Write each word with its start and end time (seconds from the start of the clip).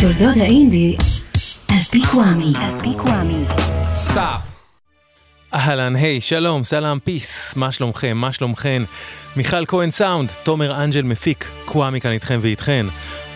תולדות 0.00 0.36
האינדי, 0.36 0.96
על 1.68 1.78
פי 1.90 2.00
קוואמי. 2.10 2.52
סטאפ. 3.96 4.40
אהלן, 5.54 5.96
היי, 5.96 6.20
שלום, 6.20 6.64
סלאם, 6.64 6.98
peace, 6.98 7.56
מה 7.56 7.72
שלומכם, 7.72 8.16
מה 8.16 8.32
שלומכן? 8.32 8.82
מיכל 9.36 9.66
כהן 9.66 9.90
סאונד, 9.90 10.32
תומר 10.42 10.84
אנג'ל 10.84 11.02
מפיק, 11.02 11.48
קוואמי 11.64 12.00
כאן 12.00 12.10
איתכם 12.10 12.38
ואיתכן. 12.42 12.86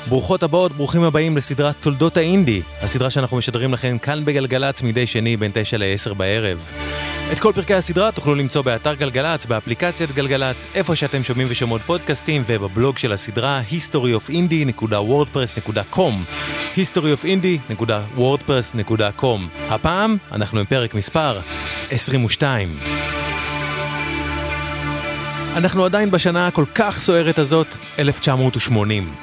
ברוכות 0.09 0.43
הבאות, 0.43 0.73
ברוכים 0.73 1.03
הבאים 1.03 1.37
לסדרת 1.37 1.75
תולדות 1.81 2.17
האינדי, 2.17 2.63
הסדרה 2.83 3.11
שאנחנו 3.11 3.37
משדרים 3.37 3.73
לכם 3.73 3.99
כאן 3.99 4.25
בגלגלצ 4.25 4.83
מדי 4.83 5.07
שני 5.07 5.37
בין 5.37 5.51
9 5.55 5.77
ל-10 5.77 6.15
בערב. 6.15 6.73
את 7.33 7.41
כל 7.41 7.53
פרקי 7.55 7.75
הסדרה 7.75 8.13
תוכלו 8.13 8.35
למצוא 8.35 8.63
באתר 8.63 8.95
גלגלצ, 8.95 9.47
באפליקציית 9.47 10.13
גלגלצ, 10.13 10.67
איפה 10.75 10.97
שאתם 10.97 11.23
שומעים 11.23 11.49
ושומעות 11.51 11.83
פודקאסטים, 11.83 12.43
ובבלוג 12.47 12.99
של 12.99 13.13
הסדרה 13.13 13.63
historyofindie.wordpress.com 13.71 16.13
historyofindie.wordpress.com 16.77 19.41
הפעם 19.69 20.17
אנחנו 20.33 20.61
עם 20.61 20.67
פרק 20.67 20.95
מספר 20.95 21.41
22. 21.91 22.79
אנחנו 25.57 25.85
עדיין 25.85 26.11
בשנה 26.11 26.47
הכל 26.47 26.65
כך 26.75 26.99
סוערת 26.99 27.39
הזאת, 27.39 27.67
1980. 27.99 29.15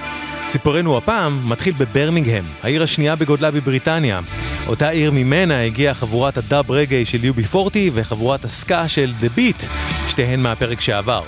סיפורנו 0.48 0.98
הפעם 0.98 1.50
מתחיל 1.50 1.74
בברמינגהם, 1.78 2.46
העיר 2.64 2.84
השנייה 2.84 3.16
בגודלה 3.16 3.52
בבריטניה. 3.52 4.20
אותה 4.68 4.90
עיר 4.90 5.12
ממנה 5.12 5.62
הגיעה 5.62 5.94
חבורת 5.94 6.38
הדאב 6.38 6.72
רגעי 6.72 7.06
של 7.06 7.18
UB40 7.18 7.78
וחבורת 7.94 8.46
הסקה 8.46 8.88
של 8.88 9.14
דה 9.20 9.30
ביט, 9.30 9.64
שתיהן 10.08 10.40
מהפרק 10.40 10.82
שעבר. 10.82 11.24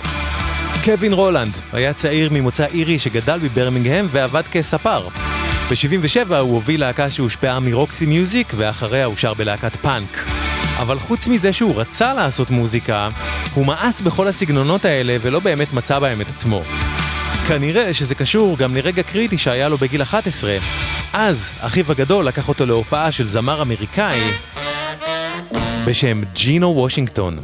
קווין 0.84 1.12
רולנד 1.12 1.52
היה 1.72 1.92
צעיר 1.92 2.28
ממוצא 2.32 2.66
אירי 2.66 2.98
שגדל 2.98 3.38
בברמינגהם 3.38 4.06
ועבד 4.10 4.42
כספר. 4.52 5.08
ב-77 5.70 6.34
הוא 6.34 6.52
הוביל 6.54 6.80
להקה 6.80 7.10
שהושפעה 7.10 7.60
מרוקסי 7.60 8.06
מיוזיק 8.06 8.52
ואחריה 8.56 9.04
הוא 9.04 9.16
שר 9.16 9.34
בלהקת 9.34 9.76
פאנק. 9.76 10.24
אבל 10.78 10.98
חוץ 10.98 11.26
מזה 11.26 11.52
שהוא 11.52 11.80
רצה 11.80 12.14
לעשות 12.14 12.50
מוזיקה, 12.50 13.08
הוא 13.54 13.66
מאס 13.66 14.00
בכל 14.00 14.28
הסגנונות 14.28 14.84
האלה 14.84 15.16
ולא 15.22 15.40
באמת 15.40 15.72
מצא 15.72 15.98
בהם 15.98 16.20
את 16.20 16.28
עצמו. 16.28 16.62
כנראה 17.48 17.94
שזה 17.94 18.14
קשור 18.14 18.56
גם 18.56 18.76
לרגע 18.76 19.02
קריטי 19.02 19.38
שהיה 19.38 19.68
לו 19.68 19.76
בגיל 19.76 20.02
11. 20.02 20.56
אז 21.12 21.52
אחיו 21.60 21.92
הגדול 21.92 22.24
לקח 22.26 22.48
אותו 22.48 22.66
להופעה 22.66 23.12
של 23.12 23.28
זמר 23.28 23.62
אמריקאי 23.62 24.20
בשם 25.86 26.22
ג'ינו 26.34 26.66
וושינגטון. 26.76 27.38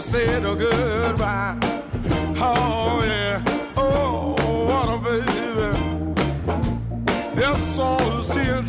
said 0.00 0.44
a 0.52 0.54
goodbye. 0.54 1.54
Oh, 2.40 2.97
Salt 7.78 8.24
still. 8.24 8.64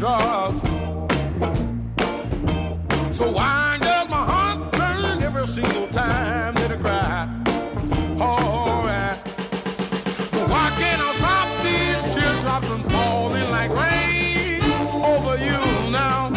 So 3.11 3.31
why 3.31 3.79
does 3.81 4.07
my 4.07 4.23
heart 4.31 4.71
burn 4.71 5.23
every 5.23 5.47
single 5.47 5.88
time 5.88 6.53
that 6.53 6.71
I 6.71 6.77
cry? 6.77 7.27
Oh, 8.19 8.83
yeah. 8.85 9.16
Why 10.51 10.69
can't 10.77 11.01
I 11.01 11.11
stop 11.13 11.47
these 11.63 12.01
teardrops 12.13 12.67
from 12.67 12.83
falling 12.83 13.49
like 13.49 13.71
rain 13.71 14.61
over 14.93 15.38
you 15.38 15.59
now? 15.89 16.29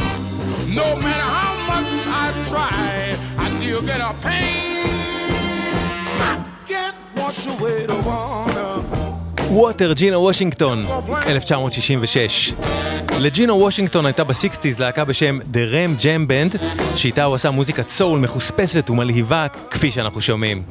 No 0.81 0.97
matter 0.97 1.29
how 1.39 1.53
much 1.73 2.07
I 2.07 2.33
try, 2.49 3.19
I 3.37 3.51
still 3.59 3.83
get 3.83 4.01
a 4.01 4.15
pain. 4.23 4.89
I 6.31 6.43
can't 6.65 6.97
wash 7.17 7.47
away 7.49 7.85
the 7.85 7.97
water. 7.97 8.52
ווטר 9.53 9.93
ג'ינו 9.93 10.21
וושינגטון, 10.21 10.83
1966. 11.27 12.53
לג'ינו 13.21 13.55
וושינגטון 13.55 14.07
הייתה 14.07 14.25
בסיקסטיז 14.25 14.81
להקה 14.81 15.05
בשם 15.05 15.39
The 15.53 15.57
Ram 15.73 16.03
Jam 16.03 16.31
Band, 16.31 16.59
שאיתה 16.97 17.25
הוא 17.25 17.35
עשה 17.35 17.51
מוזיקת 17.51 17.89
סול 17.89 18.19
מחוספסת 18.19 18.91
ומלהיבה, 18.91 19.47
כפי 19.71 19.91
שאנחנו 19.91 20.21
שומעים. 20.21 20.63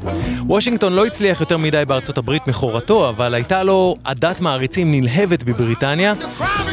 וושינגטון 0.48 0.94
לא 0.94 1.06
הצליח 1.06 1.42
יותר 1.42 1.58
מדי 1.58 1.84
בארצות 1.88 2.18
הברית 2.18 2.48
מכורתו, 2.48 3.10
אבל 3.10 3.34
הייתה 3.34 3.64
לו 3.64 3.96
עדת 4.04 4.40
מעריצים 4.40 4.92
נלהבת 4.92 5.44
בבריטניה, 5.44 6.14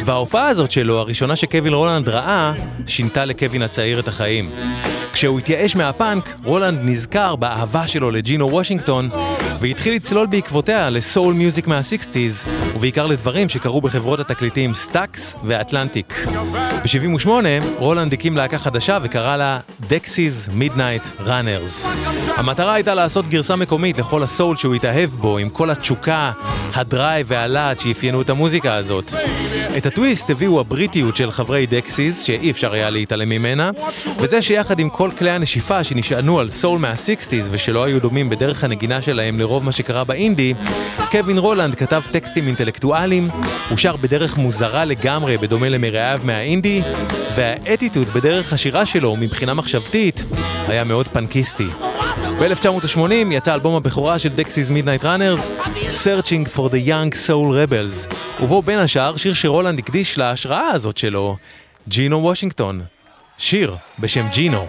וההופעה 0.05 0.47
הזאת 0.47 0.71
שלו, 0.71 0.99
הראשונה 0.99 1.35
שקווין 1.35 1.73
רולנד 1.73 2.07
ראה, 2.07 2.53
שינתה 2.87 3.25
לקווין 3.25 3.61
הצעיר 3.61 3.99
את 3.99 4.07
החיים. 4.07 4.49
כשהוא 5.13 5.39
התייאש 5.39 5.75
מהפאנק, 5.75 6.35
רולנד 6.43 6.79
נזכר 6.83 7.35
באהבה 7.35 7.87
שלו 7.87 8.11
לג'ינו 8.11 8.51
וושינגטון, 8.51 9.09
והתחיל 9.61 9.95
לצלול 9.95 10.27
בעקבותיה 10.27 10.89
ל 10.89 10.98
soul 10.98 11.33
music 11.33 11.67
מה 11.67 11.83
sixties, 11.83 12.45
ובעיקר 12.75 13.07
לדברים 13.07 13.49
שקרו 13.49 13.81
בחברות 13.81 14.19
התקליטים 14.19 14.73
סטאקס 14.73 15.35
ואטלנטיק. 15.43 16.13
ב-78 16.83 17.29
רולנד 17.77 18.13
הקים 18.13 18.37
להקה 18.37 18.59
חדשה 18.59 18.97
וקרא 19.01 19.37
לה 19.37 19.59
Dexys 19.87 20.49
Midnight 20.53 21.03
Runners. 21.19 21.87
המטרה 22.37 22.73
הייתה 22.73 22.95
לעשות 22.95 23.27
גרסה 23.27 23.55
מקומית 23.55 23.97
לכל 23.97 24.23
הסול 24.23 24.55
שהוא 24.55 24.75
התאהב 24.75 25.09
בו, 25.09 25.37
עם 25.37 25.49
כל 25.49 25.69
התשוקה, 25.69 26.31
הדרייב 26.73 27.27
והלהט 27.29 27.79
שאפיינו 27.79 28.21
את 28.21 28.29
המוזיקה 28.29 28.73
הזאת. 28.73 29.13
את 29.77 29.85
הטוויסט 29.85 30.29
הביאו 30.29 30.59
הבריטיות 30.59 31.15
של 31.15 31.31
חברי 31.31 31.65
דקסיס, 31.65 32.23
שאי 32.23 32.51
אפשר 32.51 32.73
היה 32.73 32.89
להתעלם 32.89 33.29
ממנה, 33.29 33.71
וזה 34.17 34.41
שיחד 34.41 34.79
עם 34.79 34.89
כל 34.89 35.09
כלי 35.17 35.31
הנשיפה 35.31 35.83
שנשענו 35.83 36.39
על 36.39 36.49
סול 36.49 36.79
מה 36.79 36.95
sixties 36.95 37.49
ושלא 37.51 37.83
היו 37.83 38.01
דומים 38.01 38.29
בדרך 38.29 38.63
הנגינה 38.63 39.01
שלהם 39.01 39.39
לרוב 39.49 39.63
מה 39.63 39.71
שקרה 39.71 40.03
באינדי, 40.03 40.53
קווין 41.11 41.37
רולנד 41.37 41.75
כתב 41.75 42.01
טקסטים 42.11 42.47
אינטלקטואליים, 42.47 43.29
הוא 43.69 43.77
שר 43.77 43.95
בדרך 43.95 44.37
מוזרה 44.37 44.85
לגמרי 44.85 45.37
בדומה 45.37 45.69
למרעיו 45.69 46.19
מהאינדי, 46.23 46.81
והאטיטוד 47.35 48.07
בדרך 48.07 48.53
השירה 48.53 48.85
שלו 48.85 49.15
מבחינה 49.15 49.53
מחשבתית 49.53 50.25
היה 50.67 50.83
מאוד 50.83 51.07
פנקיסטי. 51.07 51.67
ב-1980 52.39 53.13
יצא 53.31 53.53
אלבום 53.53 53.75
הבכורה 53.75 54.19
של 54.19 54.29
דקסיס 54.29 54.69
מידנייט 54.69 55.05
ראנרס, 55.05 55.51
Searching 55.75 56.55
for 56.55 56.69
the 56.69 56.87
Young 56.87 57.27
Soul 57.27 57.53
Rebels, 57.53 58.13
ובו 58.43 58.61
בין 58.61 58.79
השאר 58.79 59.17
שיר 59.17 59.33
שרולנד 59.33 59.79
הקדיש 59.79 60.17
להשראה 60.17 60.67
הזאת 60.67 60.97
שלו, 60.97 61.37
ג'ינו 61.87 62.17
וושינגטון. 62.23 62.81
שיר 63.37 63.75
בשם 63.99 64.25
ג'ינו. 64.31 64.67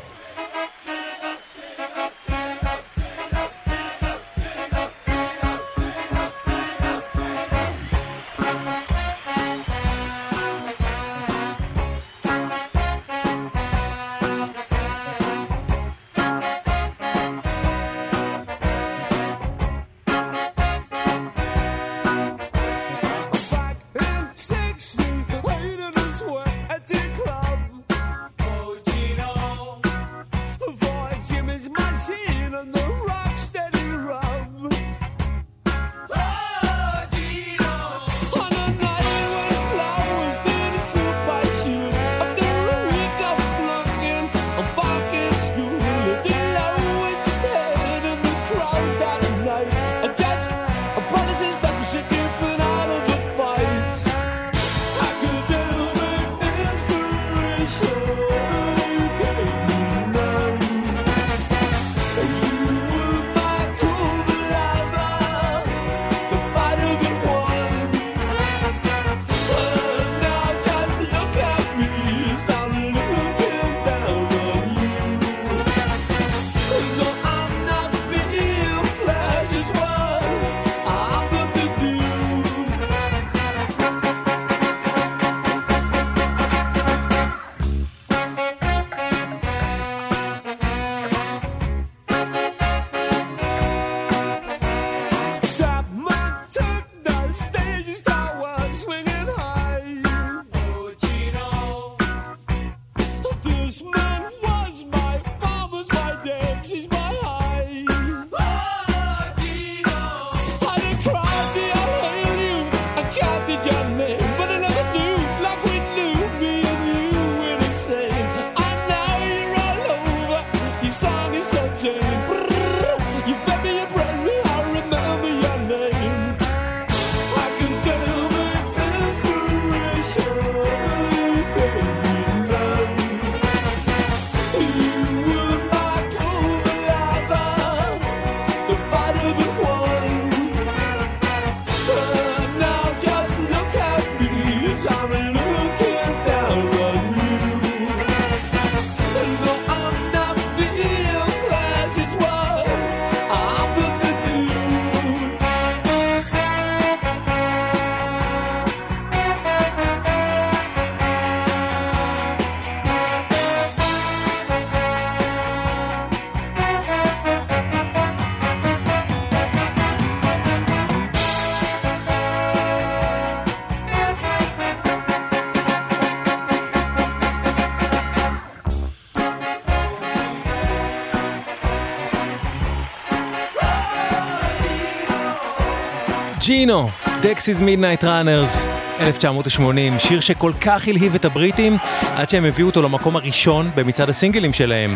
ג'ינו, 186.41 186.89
Texas 187.05 187.61
Midnight 187.61 188.03
Runners, 188.03 188.67
1980, 189.01 189.99
שיר 189.99 190.21
שכל 190.21 190.53
כך 190.61 190.89
הלהיב 190.89 191.15
את 191.15 191.25
הבריטים 191.25 191.77
עד 192.17 192.29
שהם 192.29 192.45
הביאו 192.45 192.67
אותו 192.69 192.83
למקום 192.83 193.17
הראשון 193.17 193.71
במצעד 193.75 194.09
הסינגלים 194.09 194.53
שלהם. 194.53 194.95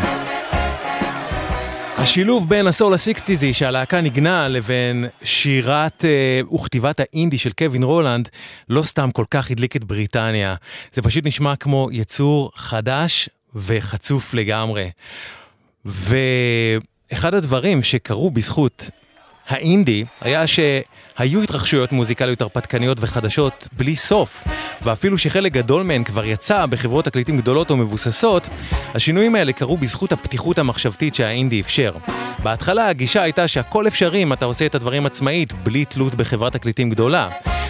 השילוב 1.97 2.49
בין 2.49 2.67
הסול 2.67 2.93
הסיקסטיזי 2.93 3.53
שהלהקה 3.53 4.01
ניגנה 4.01 4.47
לבין 4.47 5.05
שירת 5.23 6.03
uh, 6.03 6.53
וכתיבת 6.53 6.99
האינדי 6.99 7.37
של 7.37 7.51
קווין 7.51 7.83
רולנד 7.83 8.29
לא 8.69 8.83
סתם 8.83 9.09
כל 9.11 9.25
כך 9.31 9.51
הדליק 9.51 9.75
את 9.75 9.83
בריטניה, 9.83 10.55
זה 10.93 11.01
פשוט 11.01 11.25
נשמע 11.25 11.55
כמו 11.55 11.89
יצור 11.91 12.51
חדש 12.55 13.29
וחצוף 13.55 14.33
לגמרי. 14.33 14.89
ואחד 15.85 17.33
הדברים 17.33 17.83
שקרו 17.83 18.31
בזכות 18.31 18.89
האינדי 19.47 20.05
היה 20.21 20.47
ש... 20.47 20.59
היו 21.17 21.41
התרחשויות 21.41 21.91
מוזיקליות 21.91 22.41
הרפתקניות 22.41 22.97
וחדשות 23.01 23.67
בלי 23.77 23.95
סוף, 23.95 24.43
ואפילו 24.81 25.17
שחלק 25.17 25.51
גדול 25.51 25.83
מהן 25.83 26.03
כבר 26.03 26.25
יצא 26.25 26.65
בחברות 26.65 27.05
תקליטים 27.05 27.37
גדולות 27.37 27.69
או 27.69 27.77
מבוססות, 27.77 28.49
השינויים 28.95 29.35
האלה 29.35 29.53
קרו 29.53 29.77
בזכות 29.77 30.11
הפתיחות 30.11 30.59
המחשבתית 30.59 31.15
שהאינדי 31.15 31.61
אפשר. 31.61 31.93
בהתחלה 32.43 32.87
הגישה 32.87 33.21
הייתה 33.21 33.47
שהכל 33.47 33.87
אפשרי 33.87 34.23
אם 34.23 34.33
אתה 34.33 34.45
עושה 34.45 34.65
את 34.65 34.75
הדברים 34.75 35.05
עצמאית, 35.05 35.53
בלי 35.53 35.85
תלות 35.85 36.15
בחברת 36.15 36.53
תקליטים 36.53 36.89
גדולה. 36.89 37.29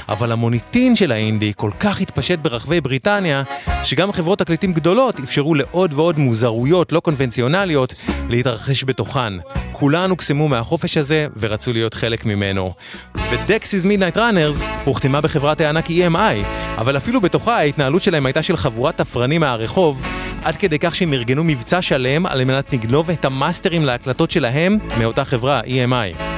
אבל 0.09 0.31
המוניטין 0.31 0.95
של 0.95 1.11
האינדי 1.11 1.53
כל 1.55 1.71
כך 1.79 2.01
התפשט 2.01 2.39
ברחבי 2.39 2.81
בריטניה, 2.81 3.43
שגם 3.83 4.11
חברות 4.11 4.39
תקליטים 4.39 4.73
גדולות 4.73 5.19
אפשרו 5.19 5.55
לעוד 5.55 5.93
ועוד 5.93 6.19
מוזרויות 6.19 6.91
לא 6.91 6.99
קונבנציונליות 6.99 7.93
להתרחש 8.29 8.83
בתוכן. 8.83 9.33
כולן 9.79 10.09
הוקסמו 10.09 10.47
מהחופש 10.47 10.97
הזה 10.97 11.27
ורצו 11.39 11.73
להיות 11.73 11.93
חלק 11.93 12.25
ממנו. 12.25 12.73
ו-Dexys 13.15 13.85
Midnight 13.85 14.17
Runners 14.17 14.69
הוחתמה 14.85 15.21
בחברת 15.21 15.61
הענק 15.61 15.87
EMI, 15.89 16.45
אבל 16.77 16.97
אפילו 16.97 17.21
בתוכה 17.21 17.57
ההתנהלות 17.57 18.01
שלהם 18.01 18.25
הייתה 18.25 18.43
של 18.43 18.57
חבורת 18.57 18.97
תפרנים 18.97 19.41
מהרחוב, 19.41 20.05
עד 20.43 20.57
כדי 20.57 20.79
כך 20.79 20.95
שהם 20.95 21.13
ארגנו 21.13 21.43
מבצע 21.43 21.81
שלם 21.81 22.25
על 22.25 22.45
מנת 22.45 22.73
לגנוב 22.73 23.09
את 23.09 23.25
המאסטרים 23.25 23.85
להקלטות 23.85 24.31
שלהם 24.31 24.77
מאותה 24.99 25.25
חברה, 25.25 25.61
EMI. 25.61 26.34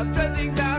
I'm 0.00 0.10
dressing 0.12 0.54
down. 0.54 0.69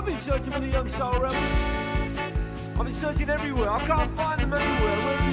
I've 0.00 0.06
been 0.06 0.18
searching 0.18 0.50
for 0.50 0.60
the 0.60 0.66
young 0.66 0.88
soul 0.88 1.12
rebels. 1.12 1.34
I've 1.36 2.84
been 2.84 2.90
searching 2.90 3.28
everywhere. 3.28 3.68
I 3.68 3.78
can't 3.80 4.16
find 4.16 4.40
them 4.40 4.54
everywhere. 4.54 5.29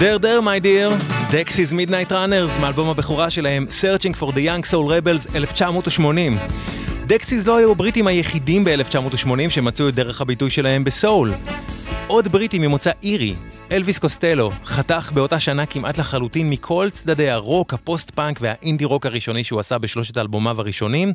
There 0.00 0.18
There 0.18 0.40
My 0.40 0.60
Dear, 0.60 0.90
Dexys 1.32 1.72
Midnight 1.72 2.12
Runners 2.12 2.58
מאלבום 2.58 2.88
הבכורה 2.88 3.30
שלהם, 3.30 3.66
Searching 3.68 4.20
for 4.20 4.26
the 4.26 4.36
Young 4.36 4.72
Soul 4.72 4.88
Rebels 4.88 5.36
1980. 5.36 6.38
דקסיס 7.06 7.46
לא 7.46 7.56
היו 7.56 7.70
הבריטים 7.70 8.06
היחידים 8.06 8.64
ב-1980 8.64 9.50
שמצאו 9.50 9.88
את 9.88 9.94
דרך 9.94 10.20
הביטוי 10.20 10.50
שלהם 10.50 10.84
בסול. 10.84 11.32
עוד 12.06 12.28
בריטי 12.28 12.58
ממוצא 12.58 12.90
אירי, 13.02 13.34
אלוויס 13.72 13.98
קוסטלו, 13.98 14.50
חתך 14.64 15.10
באותה 15.14 15.40
שנה 15.40 15.66
כמעט 15.66 15.98
לחלוטין 15.98 16.50
מכל 16.50 16.88
צדדי 16.92 17.30
הרוק, 17.30 17.74
הפוסט-פאנק 17.74 18.38
והאינדי 18.40 18.84
רוק 18.84 19.06
הראשוני 19.06 19.44
שהוא 19.44 19.60
עשה 19.60 19.78
בשלושת 19.78 20.18
אלבומיו 20.18 20.60
הראשונים, 20.60 21.12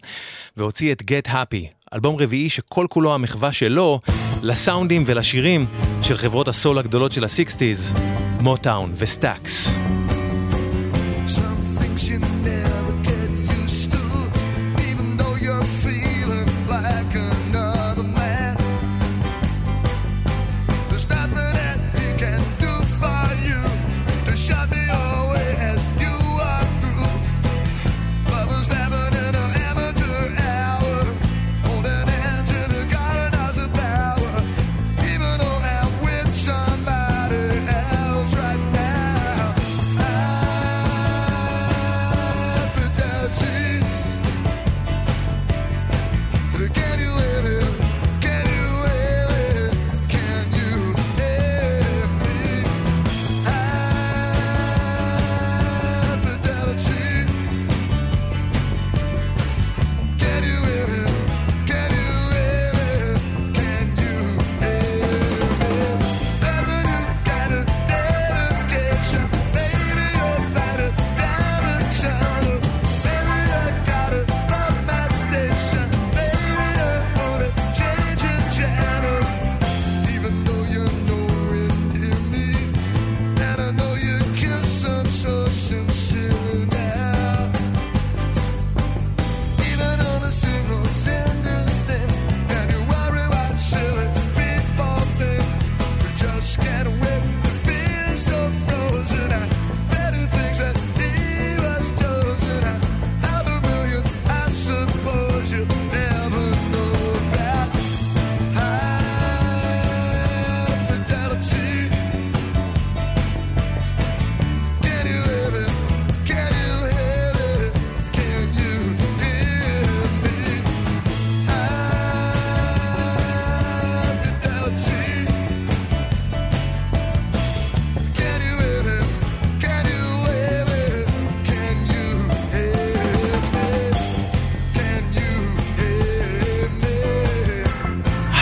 והוציא 0.58 0.92
את 0.92 1.02
Get 1.02 1.30
Happy, 1.30 1.81
אלבום 1.94 2.16
רביעי 2.20 2.50
שכל 2.50 2.86
כולו 2.90 3.14
המחווה 3.14 3.52
שלו 3.52 4.00
לסאונדים 4.44 5.04
ולשירים 5.06 5.66
של 6.02 6.18
חברות 6.18 6.48
הסול 6.48 6.78
הגדולות 6.78 7.12
של 7.12 7.24
ה 7.24 7.31
sixties, 7.31 7.94
מוטאון 8.42 8.92
וסטאקס. 8.98 9.76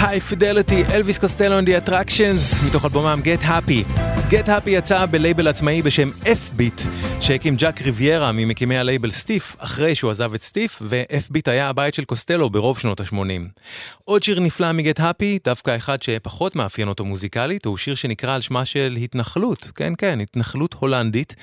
High 0.09 0.19
Fidelity, 0.19 0.83
אלוויס 0.93 1.17
קוסטלו 1.17 1.59
and 1.59 1.63
the 1.63 1.87
Attractions, 1.87 2.67
מתוך 2.67 2.85
אלבומם 2.85 3.21
Get 3.23 3.43
Happy. 3.43 3.99
Get 4.31 4.47
Happy 4.47 4.69
יצא 4.69 5.05
בלייבל 5.05 5.47
עצמאי 5.47 5.81
בשם 5.81 6.09
F-Beat, 6.23 6.81
שהקים 7.21 7.55
ג'ייק 7.55 7.81
ריביירה 7.81 8.31
ממקימי 8.31 8.77
הלייבל 8.77 9.11
סטיף, 9.11 9.55
אחרי 9.59 9.95
שהוא 9.95 10.11
עזב 10.11 10.33
את 10.33 10.41
סטיף, 10.41 10.81
ו-F-Beat 10.81 11.51
היה 11.51 11.69
הבית 11.69 11.93
של 11.93 12.03
קוסטלו 12.03 12.49
ברוב 12.49 12.79
שנות 12.79 12.99
ה-80. 12.99 13.61
עוד 14.03 14.23
שיר 14.23 14.39
נפלא 14.39 14.71
מ-Get 14.71 15.01
דווקא 15.43 15.75
אחד 15.75 16.01
שפחות 16.01 16.55
מאפיין 16.55 16.87
אותו 16.87 17.05
מוזיקלית, 17.05 17.65
הוא 17.65 17.77
שיר 17.77 17.95
שנקרא 17.95 18.35
על 18.35 18.41
שמה 18.41 18.65
של 18.65 18.97
התנחלות, 19.01 19.71
כן 19.75 19.93
כן, 19.97 20.19
התנחלות 20.19 20.75
הולנדית, 20.79 21.35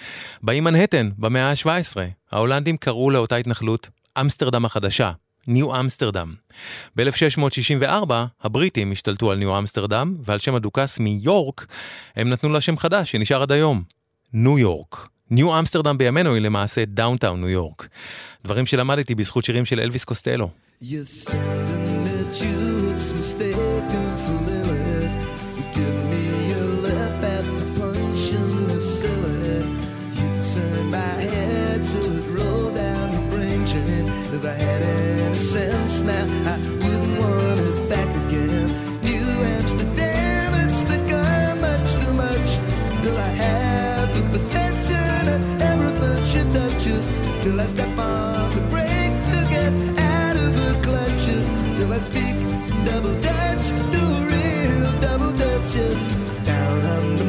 באי 0.42 0.60
מנהטן, 0.60 1.10
במאה 1.18 1.50
ה-17. 1.50 1.96
ההולנדים 2.32 2.76
קראו 2.76 3.10
לאותה 3.10 3.36
התנחלות 3.36 3.88
אמסטרדם 4.20 4.64
החדשה, 4.64 5.10
ניו 5.46 5.80
אמסטרדם. 5.80 6.34
ב-1664 6.96 8.12
הבריטים 8.42 8.92
השתלטו 8.92 9.30
על 9.30 9.38
ניו 9.38 9.58
אמסטרדם, 9.58 10.16
ועל 10.24 10.38
שם 10.38 10.54
הדוכס 10.54 10.98
מיורק 10.98 11.66
הם 12.16 12.28
נתנו 12.28 12.48
לה 12.48 12.60
שם 12.60 12.76
חדש 12.76 13.12
שנשאר 13.12 13.42
עד 13.42 13.52
היום, 13.52 13.82
ניו 14.32 14.58
יורק. 14.58 15.08
ניו 15.30 15.58
אמסטרדם 15.58 15.98
בימינו 15.98 16.34
היא 16.34 16.42
למעשה 16.42 16.84
דאונטאון 16.84 17.40
ניו 17.40 17.48
יורק. 17.48 17.88
דברים 18.44 18.66
שלמדתי 18.66 19.14
בזכות 19.14 19.44
שירים 19.44 19.64
של 19.64 19.80
אלוויס 19.80 20.04
קוסטלו. 20.04 20.50
If 20.82 20.86
I 47.58 47.66
step 47.68 47.98
on 47.98 48.52
the 48.52 48.60
brake 48.68 49.16
to 49.32 49.38
get 49.48 49.72
out 49.98 50.36
of 50.36 50.54
her 50.54 50.82
clutches. 50.82 51.48
Till 51.76 51.90
I 51.90 51.98
speak 52.00 52.36
double 52.84 53.18
Dutch, 53.20 53.70
do 53.94 54.04
real 54.28 55.00
double 55.00 55.32
Dutches. 55.32 55.96
Down 56.44 56.84
on 56.84 57.16
the 57.16 57.24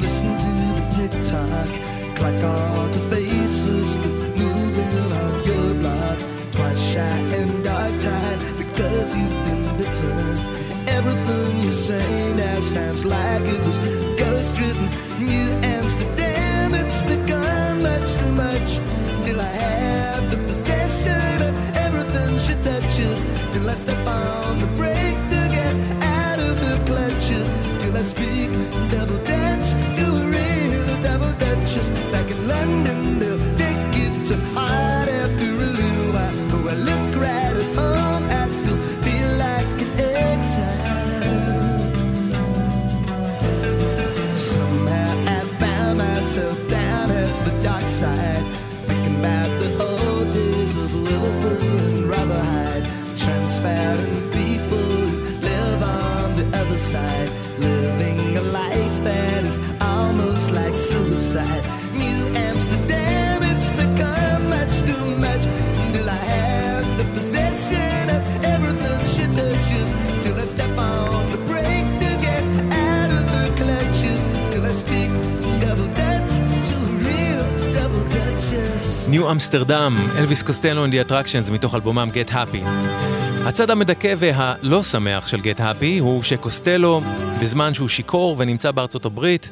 listen 0.00 0.32
to 0.44 0.50
the 0.68 0.86
tick 0.96 1.12
tock. 1.28 1.70
All 2.42 2.88
the 2.88 3.00
your 5.44 5.74
block. 5.74 6.18
Twice 6.52 6.82
shy 6.92 7.18
and 7.38 7.64
dark 7.64 7.92
tied 8.00 8.38
because 8.56 9.14
you've 9.14 9.44
been 9.44 9.76
bitten. 9.76 10.88
Everything 10.88 11.60
you 11.60 11.72
say 11.74 12.32
now 12.34 12.60
sounds 12.60 13.04
like 13.04 13.42
it 13.42 13.60
was 13.60 13.78
ghost 14.16 14.58
written. 14.58 14.88
Become 15.18 15.85
much. 18.36 18.70
Till 19.24 19.40
I 19.40 19.50
have 19.64 20.30
the 20.30 20.36
possession 20.48 21.42
of 21.48 21.54
everything 21.76 22.38
she 22.38 22.54
touches. 22.62 23.24
Till 23.52 23.68
I 23.68 23.74
step 23.74 24.06
on 24.06 24.58
the 24.58 24.70
brake 24.78 25.20
to 25.32 25.40
get 25.56 25.74
out 26.02 26.38
of 26.38 26.54
the 26.64 26.74
clutches. 26.86 27.48
Till 27.80 27.96
I 27.96 28.02
speak 28.02 28.50
double 28.90 29.20
Dutch, 29.24 29.68
do 29.98 30.06
a 30.20 30.24
real 30.36 31.02
double 31.02 31.32
Dutches. 31.44 31.88
Back 32.12 32.30
in 32.30 32.46
London, 32.46 32.95
ניו 79.16 79.30
אמסטרדם, 79.30 79.92
אלוויס 80.18 80.42
קוסטלו 80.42 80.86
and 80.86 80.88
the 80.88 81.10
Attractions 81.10 81.52
מתוך 81.52 81.74
אלבומם 81.74 82.08
Get 82.12 82.30
Happy. 82.30 82.68
הצד 83.44 83.70
המדכא 83.70 84.14
והלא 84.18 84.82
שמח 84.82 85.28
של 85.28 85.40
גט 85.40 85.60
הפי 85.60 85.98
הוא 85.98 86.22
שקוסטלו, 86.22 87.00
בזמן 87.42 87.74
שהוא 87.74 87.88
שיכור 87.88 88.36
ונמצא 88.38 88.70
בארצות 88.70 89.04
הברית, 89.04 89.50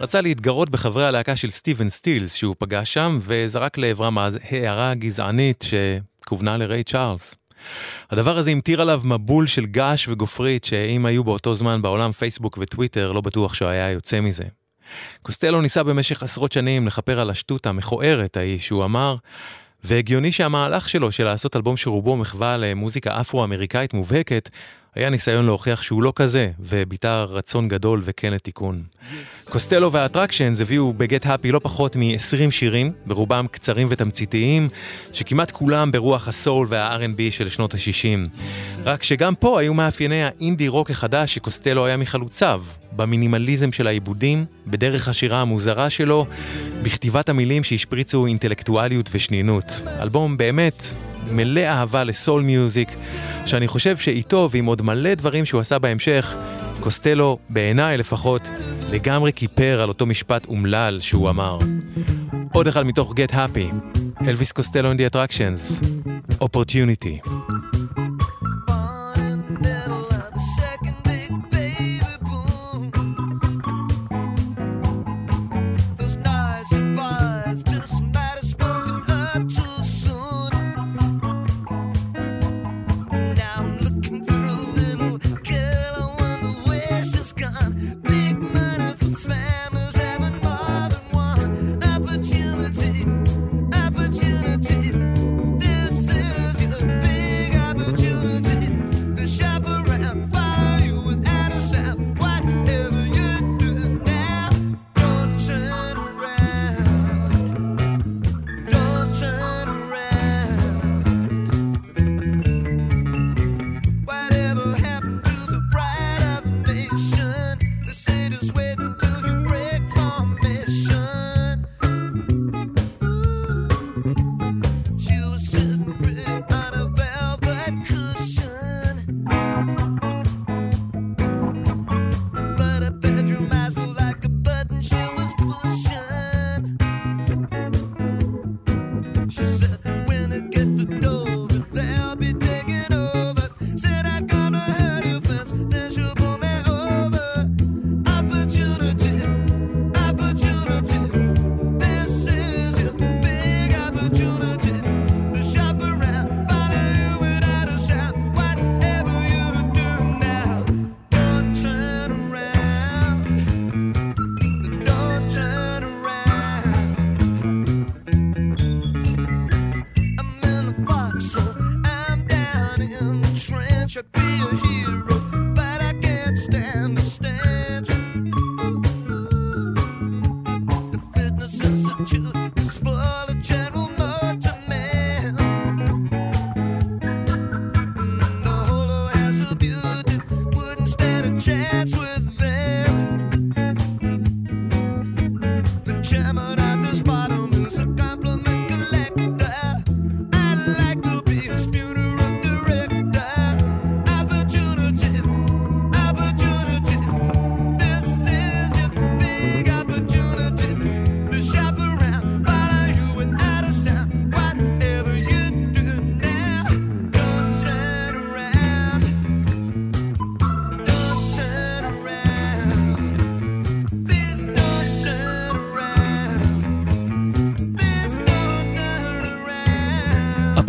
רצה 0.00 0.20
להתגרות 0.20 0.70
בחברי 0.70 1.06
הלהקה 1.06 1.36
של 1.36 1.50
סטיבן 1.50 1.90
סטילס 1.90 2.34
שהוא 2.34 2.54
פגש 2.58 2.94
שם, 2.94 3.18
וזרק 3.20 3.78
לעברם 3.78 4.18
אז 4.18 4.38
הערה 4.50 4.94
גזענית 4.94 5.64
שכוונה 5.68 6.56
לריי 6.56 6.84
צ'ארלס. 6.84 7.34
הדבר 8.10 8.38
הזה 8.38 8.50
המטיר 8.50 8.80
עליו 8.80 9.00
מבול 9.04 9.46
של 9.46 9.66
געש 9.66 10.08
וגופרית, 10.08 10.64
שאם 10.64 11.06
היו 11.06 11.24
באותו 11.24 11.54
זמן 11.54 11.82
בעולם 11.82 12.12
פייסבוק 12.12 12.58
וטוויטר, 12.60 13.12
לא 13.12 13.20
בטוח 13.20 13.54
שהוא 13.54 13.68
היה 13.68 13.90
יוצא 13.90 14.20
מזה. 14.20 14.44
קוסטלו 15.22 15.60
ניסה 15.60 15.82
במשך 15.82 16.22
עשרות 16.22 16.52
שנים 16.52 16.86
לכפר 16.86 17.20
על 17.20 17.30
השטות 17.30 17.66
המכוערת 17.66 18.36
ההיא 18.36 18.58
שהוא 18.58 18.84
אמר, 18.84 19.16
והגיוני 19.84 20.32
שהמהלך 20.32 20.88
שלו 20.88 21.12
של 21.12 21.24
לעשות 21.24 21.56
אלבום 21.56 21.76
שרובו 21.76 22.16
מחווה 22.16 22.56
למוזיקה 22.56 23.20
אפרו-אמריקאית 23.20 23.94
מובהקת, 23.94 24.48
היה 24.98 25.10
ניסיון 25.10 25.46
להוכיח 25.46 25.82
שהוא 25.82 26.02
לא 26.02 26.12
כזה, 26.16 26.50
וביטא 26.60 27.24
רצון 27.28 27.68
גדול 27.68 28.02
וכן 28.04 28.32
לתיקון. 28.32 28.82
קוסטלו 29.50 29.92
והאטרקשנס 29.92 30.60
הביאו 30.60 30.92
בגט 30.92 31.26
הפי 31.26 31.52
לא 31.52 31.60
פחות 31.62 31.96
מ-20 31.96 32.50
שירים, 32.50 32.92
ברובם 33.06 33.46
קצרים 33.50 33.88
ותמציתיים, 33.90 34.68
שכמעט 35.12 35.50
כולם 35.50 35.92
ברוח 35.92 36.28
הסול 36.28 36.66
וה-R&B 36.70 37.20
של 37.30 37.48
שנות 37.48 37.74
ה-60. 37.74 38.40
רק 38.84 39.02
שגם 39.02 39.34
פה 39.34 39.60
היו 39.60 39.74
מאפייני 39.74 40.22
האינדי 40.22 40.68
רוק 40.68 40.90
החדש 40.90 41.34
שקוסטלו 41.34 41.86
היה 41.86 41.96
מחלוציו, 41.96 42.62
במינימליזם 42.92 43.72
של 43.72 43.86
העיבודים, 43.86 44.44
בדרך 44.66 45.08
השירה 45.08 45.40
המוזרה 45.40 45.90
שלו, 45.90 46.26
בכתיבת 46.82 47.28
המילים 47.28 47.64
שהשפריצו 47.64 48.26
אינטלקטואליות 48.26 49.10
ושנינות. 49.12 49.80
אלבום 50.02 50.36
באמת 50.36 50.82
מלא 51.32 51.60
אהבה 51.60 52.04
לסול 52.04 52.42
מיוזיק, 52.42 52.88
שאני 53.46 53.68
חושב 53.68 53.96
שאיתו 53.96 54.48
ועם 54.52 54.64
עוד 54.64 54.82
מלא 54.82 55.14
דברים 55.14 55.44
שהוא 55.44 55.60
עשה 55.60 55.78
בהמשך, 55.78 56.36
קוסטלו, 56.80 57.38
בעיניי 57.48 57.98
לפחות, 57.98 58.42
לגמרי 58.90 59.32
כיפר 59.32 59.80
על 59.82 59.88
אותו 59.88 60.06
משפט 60.06 60.46
אומלל 60.46 60.98
שהוא 61.00 61.30
אמר. 61.30 61.58
עוד 62.54 62.66
אחד 62.66 62.86
מתוך 62.86 63.12
Get 63.12 63.32
Happy, 63.32 63.74
אלוויס 64.26 64.52
קוסטלו 64.52 64.92
in 64.92 64.94
the 64.94 65.14
Attractions, 65.14 65.86
Opportunity. 66.42 67.30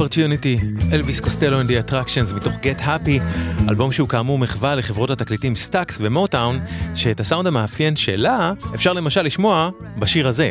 Opportunity, 0.10 0.84
אלוויס 0.94 1.20
קוסטלו 1.20 1.62
and 1.62 1.66
the 1.66 1.90
Attractions 1.90 2.36
מתוך 2.36 2.54
Get 2.54 2.82
Happy, 2.86 3.22
אלבום 3.70 3.92
שהוא 3.92 4.08
כאמור 4.08 4.40
מחווה 4.40 4.76
לחברות 4.76 5.10
התקליטים 5.10 5.56
סטאקס 5.56 5.98
ומוטאון, 6.02 6.60
שאת 6.96 7.20
הסאונד 7.20 7.48
המאפיין 7.48 7.96
שלה 7.96 8.54
אפשר 8.76 8.94
למשל 8.94 9.22
לשמוע 9.22 9.70
בשיר 10.00 10.28
הזה. 10.28 10.50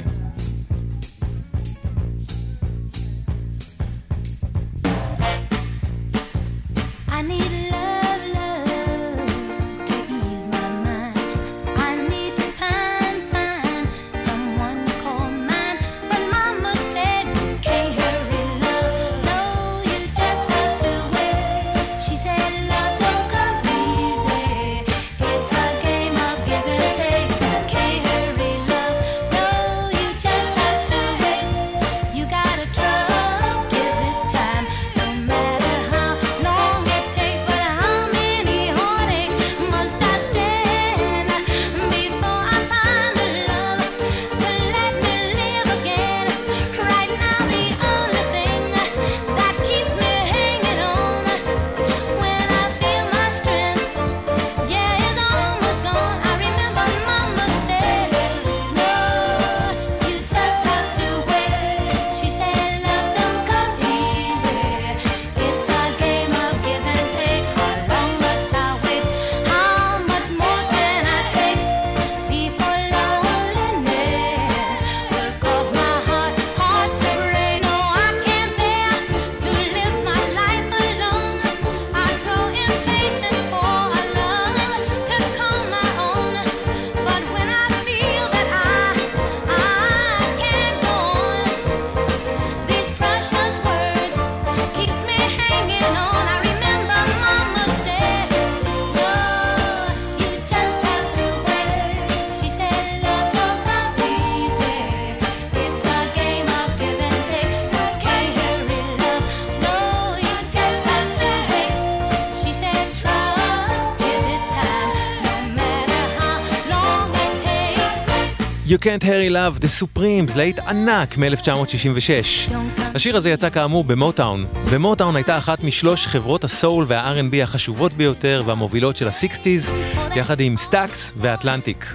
Can't 118.89 119.05
Hurry 119.05 119.31
Love, 119.31 119.63
The 119.63 119.83
Supremes, 119.83 120.37
להיט 120.37 120.59
ענק 120.59 121.19
מ-1966. 121.19 122.53
השיר 122.95 123.17
הזה 123.17 123.31
יצא 123.31 123.51
כאמור 123.51 123.85
במוטאון, 123.85 124.47
ומוטאון 124.65 125.17
הייתה 125.17 125.39
אחת 125.39 125.65
משלוש 125.65 126.07
חברות 126.07 126.45
הסול 126.45 126.85
וה-R&B 126.89 127.43
החשובות 127.43 127.93
ביותר 127.93 128.43
והמובילות 128.47 128.97
של 128.97 129.09
ה-60's, 129.09 129.71
יחד 130.17 130.41
עם 130.41 130.57
סטאקס 130.57 131.13
ואטלנטיק. 131.17 131.95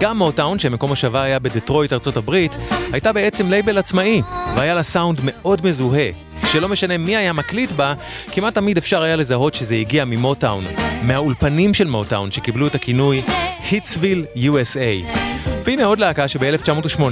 גם 0.00 0.18
מוטאון, 0.18 0.58
שמקום 0.58 0.90
מושבה 0.90 1.22
היה 1.22 1.38
בדטרויט 1.38 1.92
ארצות 1.92 2.16
הברית, 2.16 2.52
הייתה 2.92 3.12
בעצם 3.12 3.50
לייבל 3.50 3.78
עצמאי, 3.78 4.22
והיה 4.56 4.74
לה 4.74 4.82
סאונד 4.82 5.18
מאוד 5.24 5.66
מזוהה. 5.66 6.10
שלא 6.52 6.68
משנה 6.68 6.98
מי 6.98 7.16
היה 7.16 7.32
מקליט 7.32 7.70
בה, 7.70 7.94
כמעט 8.32 8.54
תמיד 8.54 8.78
אפשר 8.78 9.02
היה 9.02 9.16
לזהות 9.16 9.54
שזה 9.54 9.74
הגיע 9.74 10.04
ממוטאון, 10.04 10.64
מהאולפנים 11.02 11.74
של 11.74 11.86
מוטאון 11.86 12.30
שקיבלו 12.30 12.66
את 12.66 12.74
הכינוי 12.74 13.22
Hitsville 13.70 14.24
USA. 14.36 15.27
והנה 15.68 15.84
עוד 15.84 15.98
להקה 15.98 16.28
שב-1980, 16.28 17.02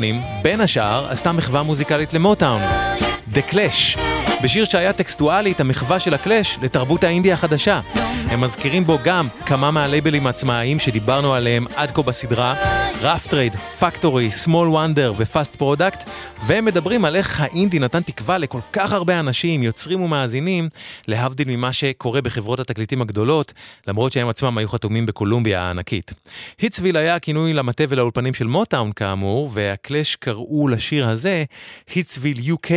בין 0.42 0.61
השאר, 0.61 1.07
עשתה 1.11 1.33
מחווה 1.33 1.62
מוזיקלית 1.62 2.14
למוטאון, 2.14 2.62
The 3.33 3.53
Clash, 3.53 3.99
בשיר 4.42 4.64
שהיה 4.64 4.92
טקסטואלית 4.92 5.61
המחווה 5.61 6.01
של 6.01 6.14
הקלאש 6.14 6.59
לתרבות 6.62 7.05
האינדי 7.05 7.35
החדשה. 7.35 7.81
הם 8.31 8.41
מזכירים 8.41 8.85
בו 8.85 8.99
גם 9.05 9.27
כמה 9.47 9.71
מהלייבלים 9.71 10.27
העצמאיים 10.27 10.79
שדיברנו 10.79 11.35
עליהם 11.35 11.67
עד 11.77 11.91
כה 11.91 12.03
בסדרה, 12.03 12.55
Rough 13.03 13.27
Trade, 13.27 13.55
Factory, 13.55 14.31
Small 14.31 14.68
Wonder 14.68 15.12
ו 15.16 15.25
Fast 15.25 15.57
Product, 15.57 16.09
והם 16.47 16.65
מדברים 16.65 17.05
על 17.05 17.17
איך 17.17 17.41
האינדי 17.41 17.79
נתן 17.79 18.03
תקווה 18.03 18.39
לכל 18.39 18.59
כך 18.73 18.93
הרבה 18.93 19.21
אנשים, 19.21 19.62
יוצרים 19.62 20.01
ומאזינים, 20.01 20.69
להבדיל 21.09 21.49
ממה 21.49 21.73
שקורה 21.73 22.21
בחברות 22.21 22.61
התקליטים 22.61 23.03
הגדולות, 23.03 23.53
למרות 23.87 24.12
שהם 24.12 24.29
עצמם 24.29 24.59
היו 24.59 24.69
חתומים 24.69 25.07
בקולומביה 25.07 25.62
הענקית. 25.62 26.12
Hitsville 26.59 26.96
היה 26.97 27.15
הכינוי 27.15 27.53
למטה 27.53 27.85
ולאולפנים 27.89 28.35
של 28.35 28.47
מוטאון 28.47 28.93
כאמור, 28.93 29.51
והקלאש 29.53 30.17
קראו 30.17 30.69
לשיר 30.69 31.09
הזה 31.09 31.45
Hitsville 31.94 32.38
UK, 32.39 32.71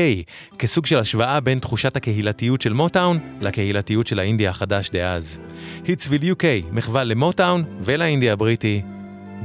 כסוג 0.59 0.85
של 0.85 0.99
השוואה 0.99 1.39
בין 1.39 1.59
תחושת 1.59 1.95
הקהילתיות 1.95 2.61
של 2.61 2.73
מוטאון 2.73 3.19
לקהילתיות 3.41 4.07
של 4.07 4.19
האינדי 4.19 4.49
החדש 4.49 4.89
דאז. 4.89 5.38
Hitsville 5.85 6.21
UK, 6.31 6.43
מחווה 6.71 7.03
למוטאון 7.03 7.63
ולאינדי 7.81 8.33
הבריטי, 8.33 8.81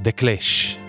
The 0.04 0.20
Clash. 0.20 0.83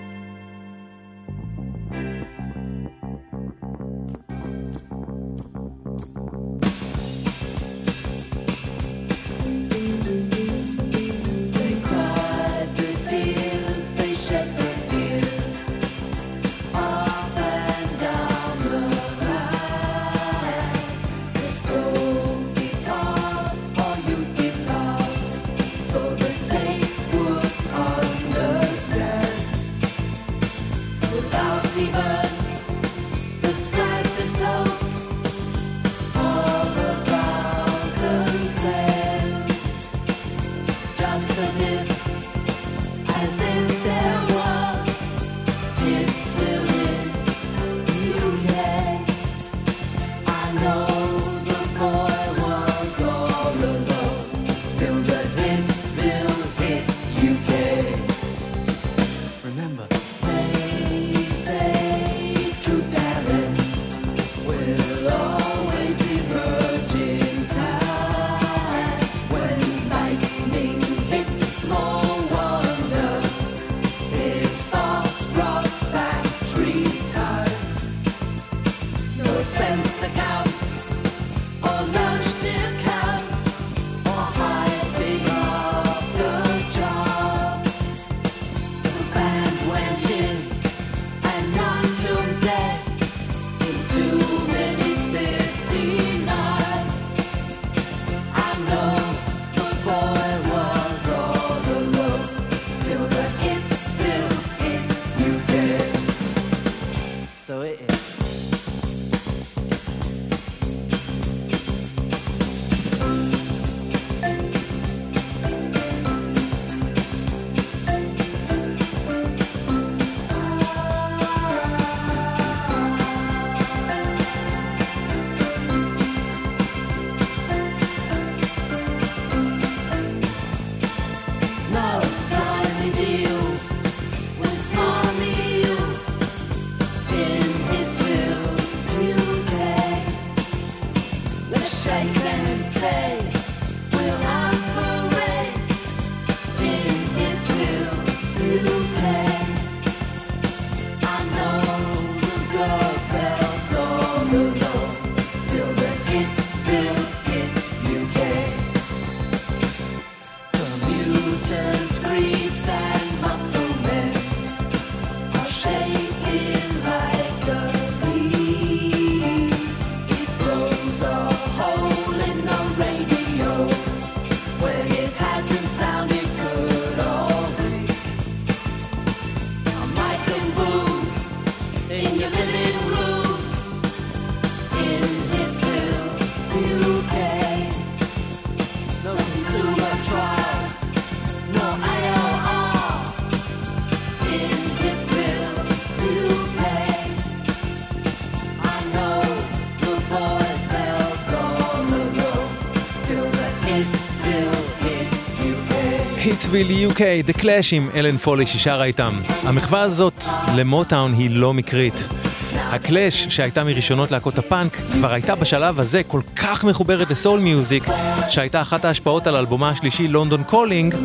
Hitsville 206.55 206.89
UK, 206.91 207.29
The 207.29 207.41
Clash 207.41 207.67
עם 207.71 207.89
אלן 207.95 208.17
פולי 208.17 208.45
ששרה 208.45 208.83
איתם. 208.83 209.13
המחווה 209.43 209.81
הזאת 209.81 210.23
למוטאון 210.55 211.13
היא 211.13 211.29
לא 211.29 211.53
מקרית. 211.53 212.07
הקלאש, 212.53 213.27
שהייתה 213.29 213.63
מראשונות 213.63 214.11
להקות 214.11 214.37
הפאנק, 214.37 214.75
כבר 214.75 215.13
הייתה 215.13 215.35
בשלב 215.35 215.79
הזה 215.79 216.03
כל 216.03 216.21
כך 216.35 216.63
מחוברת 216.63 217.09
ל 217.09 217.15
soul 217.15 217.39
music, 217.39 217.83
שהייתה 218.29 218.61
אחת 218.61 218.85
ההשפעות 218.85 219.27
על 219.27 219.35
אלבומה 219.35 219.69
השלישי 219.69 220.07
London 220.07 220.43
Calling, 220.43 220.95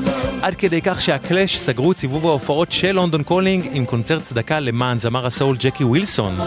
עד 0.43 0.55
כדי 0.55 0.83
כך 0.83 1.03
שהקלאש 1.03 1.59
סגרו 1.59 1.93
את 1.93 1.99
סיבוב 1.99 2.27
ההופעות 2.27 2.73
של 2.73 2.93
London 2.93 3.23
Calling 3.23 3.69
עם 3.73 3.87
קונצרט 3.87 4.23
צדקה 4.23 4.61
למען 4.61 4.99
זמר 4.99 5.27
הסול 5.27 5.57
ג'קי 5.61 5.85
ווילסון. 5.85 6.39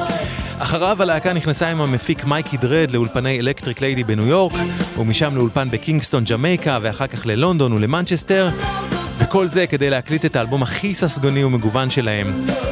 אחריו 0.60 1.02
הלהקה 1.02 1.34
נכנסה 1.34 1.70
עם 1.70 1.82
המפיק 1.82 2.26
מייקי 2.26 2.58
דרד 2.58 2.92
לאולפני 2.92 3.40
אלקטריק 3.40 3.82
ליידי 3.82 4.04
בניו 4.04 4.28
יורק, 4.28 4.54
ומשם 4.98 5.36
לאולפן 5.36 5.70
בקינגסטון 5.72 6.24
ג'מייקה, 6.24 6.80
ואחר 6.82 7.08
כך 7.08 7.26
ללונדון 7.26 7.74
ולמנצ'סטר. 7.74 8.50
וכל 9.34 9.48
זה 9.48 9.68
כדי 9.68 9.90
להקליט 9.90 10.26
את 10.26 10.36
האלבום 10.36 10.64
הכי 10.64 10.96
ססגוני 10.96 11.44
ומגוון 11.44 11.90
שלהם. 11.90 12.28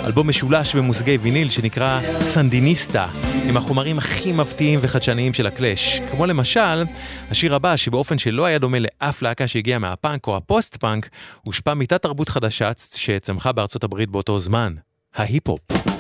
אלבום 0.05 0.27
משולש 0.27 0.75
במושגי 0.75 1.17
ויניל 1.17 1.49
שנקרא 1.49 2.01
סנדיניסטה, 2.21 3.07
עם 3.49 3.57
החומרים 3.57 3.97
הכי 3.97 4.31
מפתיעים 4.31 4.79
וחדשניים 4.81 5.33
של 5.33 5.47
הקלאש. 5.47 6.01
כמו 6.11 6.25
למשל, 6.25 6.85
השיר 7.31 7.55
הבא, 7.55 7.75
שבאופן 7.75 8.17
שלא 8.17 8.45
היה 8.45 8.59
דומה 8.59 8.77
לאף 8.79 9.21
להקה 9.21 9.47
שהגיעה 9.47 9.79
מהפאנק 9.79 10.27
או 10.27 10.37
הפוסט-פאנק, 10.37 11.09
הושפע 11.41 11.73
מתת 11.73 12.01
תרבות 12.01 12.29
חדשה 12.29 12.71
שצמחה 12.95 13.51
בארצות 13.51 13.83
הברית 13.83 14.09
באותו 14.09 14.39
זמן, 14.39 14.73
ההיפ-הופ. 15.15 15.90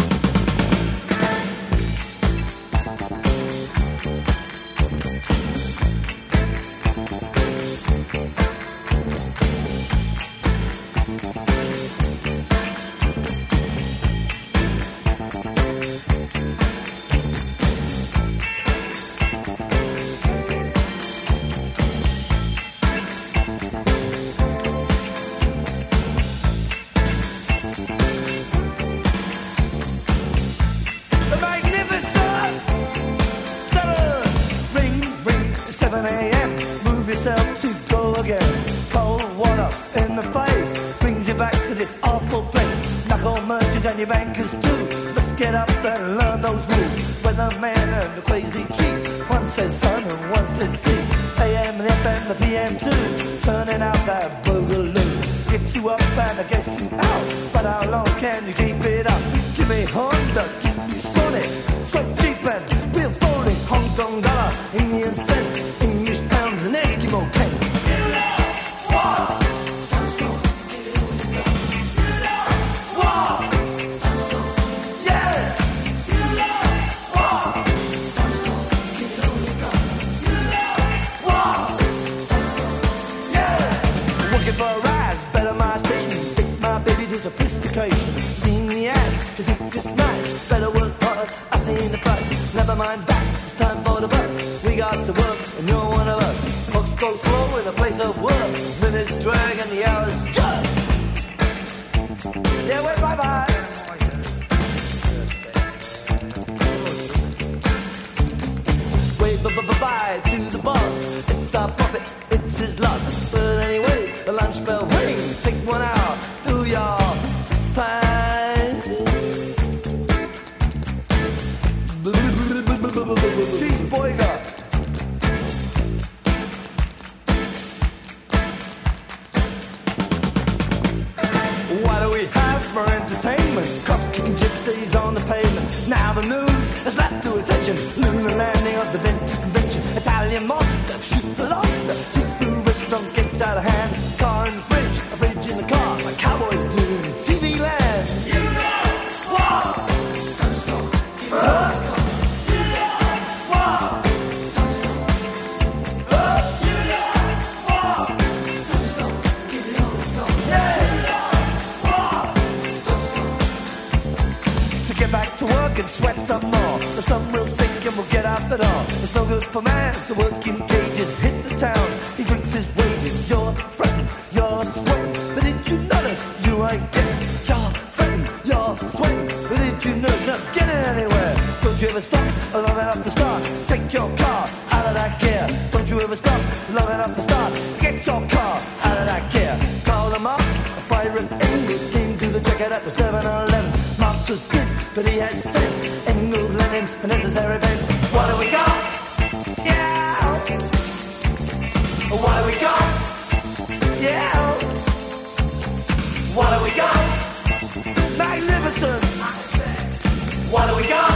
What 210.51 210.67
do 210.67 210.75
we 210.75 210.85
got? 210.89 211.15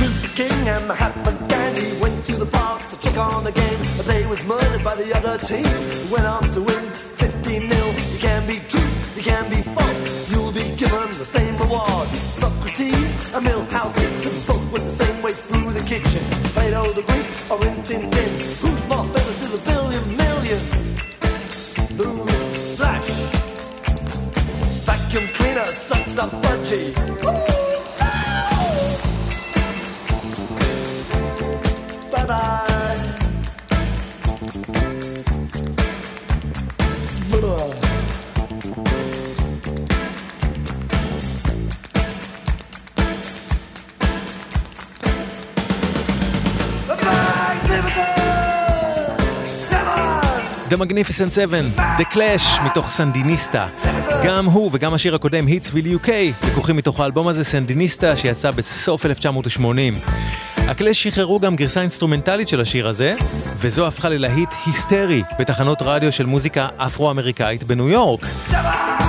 Luke 0.00 0.32
King 0.34 0.68
and 0.74 0.88
Mahatma 0.88 1.32
Gandhi 1.46 2.00
went 2.00 2.24
to 2.24 2.36
the 2.36 2.46
park 2.46 2.80
to 2.88 2.98
check 3.00 3.18
on 3.18 3.44
the 3.44 3.52
game, 3.52 3.78
but 3.98 4.06
they 4.06 4.24
was 4.26 4.42
murdered 4.48 4.82
by 4.82 4.94
the 4.94 5.14
other 5.14 5.36
team. 5.36 5.68
Went 6.10 6.24
on 6.24 6.42
to 6.54 6.62
win 6.62 6.84
15 7.20 7.68
0. 7.68 7.86
You 8.12 8.18
can 8.18 8.46
be 8.46 8.60
true, 8.66 8.90
you 9.14 9.22
can 9.22 9.50
be 9.50 9.60
false. 9.60 10.30
You'll 10.30 10.52
be 10.52 10.64
given 10.74 11.08
the 11.20 11.28
same 11.36 11.54
reward. 11.58 12.08
Socrates 12.40 13.34
and 13.34 13.44
Milhouse 13.44 13.94
and 14.00 14.46
both 14.46 14.64
went 14.72 14.84
the 14.86 15.04
same 15.04 15.22
way 15.22 15.32
through 15.32 15.70
the 15.74 15.84
kitchen. 15.86 16.24
Plato 16.56 16.92
the 16.92 17.02
Greek 17.02 17.28
or 17.50 17.60
in 17.66 18.13
G. 26.64 27.13
The 50.68 50.76
Magnificent 50.76 51.34
Seven, 51.34 51.80
The 51.98 52.14
Clash, 52.14 52.64
מתוך 52.64 52.90
סנדיניסטה. 52.90 53.66
גם 54.24 54.46
הוא 54.46 54.70
וגם 54.72 54.94
השיר 54.94 55.14
הקודם, 55.14 55.46
Hitsville 55.46 56.06
UK, 56.06 56.08
לקוחים 56.46 56.76
מתוך 56.76 57.00
האלבום 57.00 57.28
הזה, 57.28 57.44
סנדיניסטה, 57.44 58.16
שיצא 58.16 58.50
בסוף 58.50 59.06
1980. 59.06 59.94
הקלאש 60.56 61.02
שחררו 61.02 61.40
גם 61.40 61.56
גרסה 61.56 61.80
אינסטרומנטלית 61.80 62.48
של 62.48 62.60
השיר 62.60 62.88
הזה, 62.88 63.14
וזו 63.56 63.86
הפכה 63.86 64.08
ללהיט 64.08 64.48
היסטרי 64.66 65.22
בתחנות 65.38 65.78
רדיו 65.82 66.12
של 66.12 66.26
מוזיקה 66.26 66.66
אפרו-אמריקאית 66.76 67.64
בניו 67.64 67.88
יורק. 67.88 68.26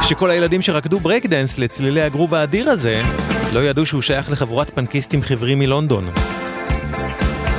כשכל 0.01 0.29
הילדים 0.29 0.61
שרקדו 0.61 0.99
ברייק 0.99 1.25
דנס 1.25 1.57
לצלילי 1.57 2.01
הגרוב 2.01 2.33
האדיר 2.33 2.69
הזה, 2.69 3.01
לא 3.53 3.59
ידעו 3.59 3.85
שהוא 3.85 4.01
שייך 4.01 4.31
לחבורת 4.31 4.69
פנקיסטים 4.75 5.21
חיוורים 5.21 5.55
מלונדון. 5.55 6.11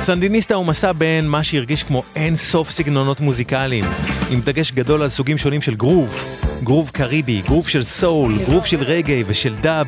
סנדיניסטה 0.07 0.55
הוא 0.55 0.65
מסע 0.65 0.91
בין 0.91 1.27
מה 1.27 1.43
שהרגיש 1.43 1.83
כמו 1.83 2.03
אין 2.15 2.37
סוף 2.37 2.71
סגנונות 2.71 3.19
מוזיקליים, 3.19 3.83
עם 4.31 4.41
דגש 4.41 4.71
גדול 4.71 5.01
על 5.01 5.09
סוגים 5.09 5.37
שונים 5.37 5.61
של 5.61 5.75
גרוב, 5.75 6.15
גרוב 6.63 6.89
קאריבי, 6.93 7.41
גרוב 7.47 7.67
של 7.67 7.83
סול, 7.83 8.33
גרוב 8.45 8.65
של 8.65 8.83
רגאיי 8.83 9.23
ושל 9.27 9.55
דאב, 9.61 9.87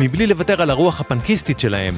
מבלי 0.00 0.26
לוותר 0.26 0.62
על 0.62 0.70
הרוח 0.70 1.00
הפנקיסטית 1.00 1.60
שלהם. 1.60 1.94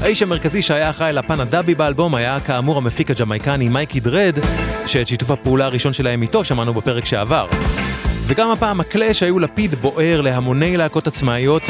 האיש 0.00 0.22
המרכזי 0.22 0.62
שהיה 0.62 0.90
אחראי 0.90 1.12
לפן 1.12 1.40
הדאבי 1.40 1.74
באלבום 1.74 2.14
היה 2.14 2.40
כאמור 2.40 2.78
המפיק 2.78 3.10
הג'מייקני 3.10 3.68
מייקי 3.68 4.00
דרד, 4.00 4.38
שאת 4.86 5.06
שיתוף 5.06 5.30
הפעולה 5.30 5.64
הראשון 5.64 5.92
שלהם 5.92 6.22
איתו 6.22 6.44
שמענו 6.44 6.74
בפרק 6.74 7.04
שעבר. 7.04 7.46
וגם 8.26 8.50
הפעם 8.50 8.80
הקלאש 8.80 9.22
היו 9.22 9.38
לפיד 9.38 9.74
בוער 9.74 10.20
להמוני 10.20 10.76
להקות 10.76 11.06
עצמאיות 11.06 11.62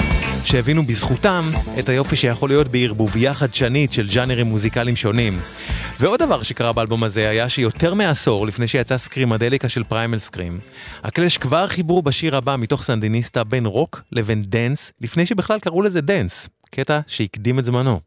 שהבינו 0.47 0.83
בזכותם 0.83 1.45
את 1.79 1.89
היופי 1.89 2.17
שיכול 2.17 2.49
להיות 2.51 2.69
בערבוביה 2.69 3.35
חדשנית 3.35 3.93
של 3.93 4.07
ג'אנרים 4.15 4.47
מוזיקליים 4.47 4.97
שונים. 4.97 5.39
ועוד 6.01 6.21
דבר 6.21 6.43
שקרה 6.43 6.73
באלבום 6.73 7.05
הזה 7.05 7.29
היה 7.29 7.49
שיותר 7.49 7.95
מעשור 7.95 8.47
לפני 8.47 8.67
שיצא 8.67 8.99
סקרימדליקה 8.99 9.69
של 9.69 9.85
פריימל 9.85 10.19
סקרים, 10.19 10.59
הקלאש 11.05 11.39
כבר 11.39 11.67
חיברו 11.67 12.03
בשיר 12.03 12.37
הבא 12.37 12.57
מתוך 12.57 12.83
סנדיניסטה 12.83 13.45
בין 13.45 13.67
רוק 13.67 14.03
לבין 14.13 14.43
דנס, 14.43 14.93
לפני 15.01 15.27
שבכלל 15.27 15.59
קראו 15.59 15.83
לזה 15.83 16.01
דנס, 16.01 16.49
קטע 16.71 17.01
שהקדים 17.07 17.59
את 17.59 17.65
זמנו. 17.65 18.01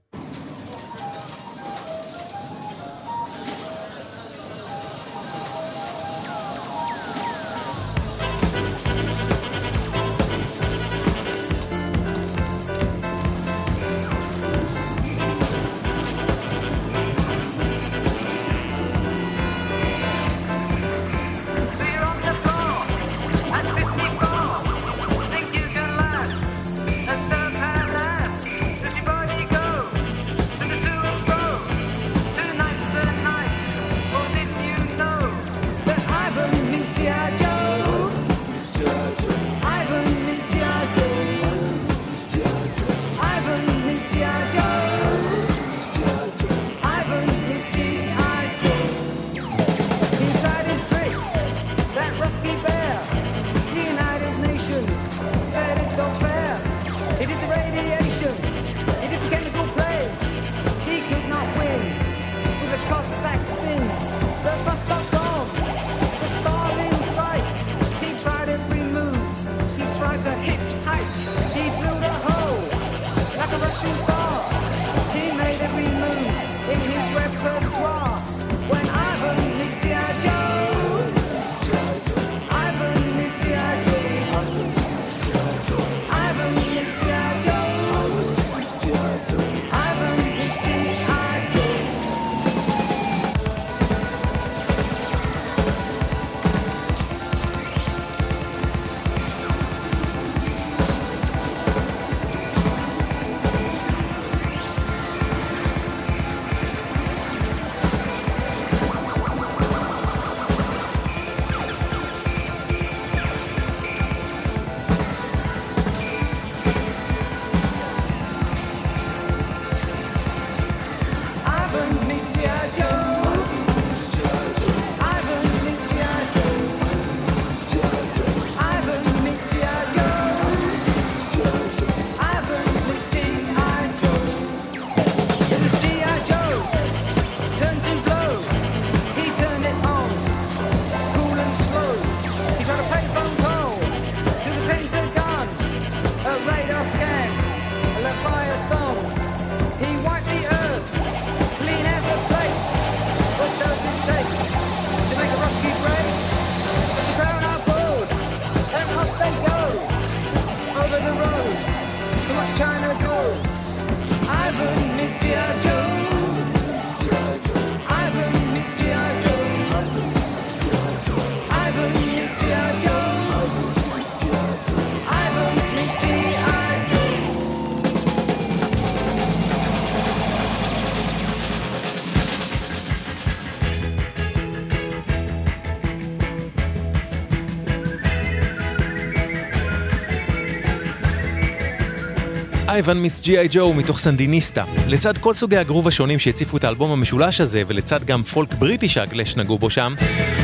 Ivan 192.80 192.98
Meets 192.98 193.20
G.I. 193.20 193.38
Joe 193.38 193.74
מתוך 193.74 194.00
סנדיניסטה. 194.00 194.64
לצד 194.88 195.18
כל 195.18 195.34
סוגי 195.34 195.58
הגרוב 195.58 195.88
השונים 195.88 196.20
שהציפו 196.20 196.58
את 196.58 196.64
האלבום 196.64 196.92
המשולש 196.92 197.42
הזה, 197.42 197.64
ולצד 197.68 198.04
גם 198.04 198.24
פולק 198.24 198.54
בריטי 198.54 198.90
שהקלאש 198.90 199.36
נגעו 199.36 199.58
בו 199.58 199.70
שם, 199.70 199.94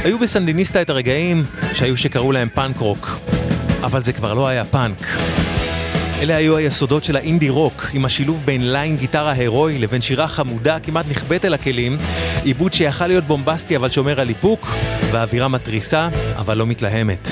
היו 0.04 0.20
בסנדיניסטה 0.20 0.82
את 0.82 0.90
הרגעים 0.90 1.44
שהיו 1.74 1.98
שקראו 1.98 2.32
להם 2.32 2.48
פאנק 2.54 2.78
רוק. 2.78 3.20
אבל 3.84 4.04
זה 4.04 4.14
כבר 4.14 4.34
לא 4.34 4.48
היה 4.48 4.66
פאנק. 4.66 5.06
אלה 6.22 6.36
היו 6.36 6.58
היסודות 6.58 7.04
של 7.04 7.16
האינדי 7.16 7.50
רוק, 7.50 7.88
עם 7.94 8.06
השילוב 8.06 8.42
בין 8.46 8.72
ליין 8.72 8.98
גיטרה 8.98 9.32
הירואי 9.32 9.80
לבין 9.80 10.02
שירה 10.02 10.28
חמודה 10.28 10.80
כמעט 10.80 11.06
נחבאת 11.10 11.46
אל 11.46 11.54
הכלים, 11.54 11.98
עיבוד 12.44 12.74
שיכל 12.74 13.08
להיות 13.08 13.24
בומבסטי 13.24 13.76
אבל 13.76 13.90
שומר 13.90 14.20
על 14.20 14.30
איפוק, 14.30 14.68
ואווירה 15.12 15.48
מתריסה 15.48 16.10
אבל 16.38 16.58
לא 16.58 16.66
מתלהמת. 16.66 17.30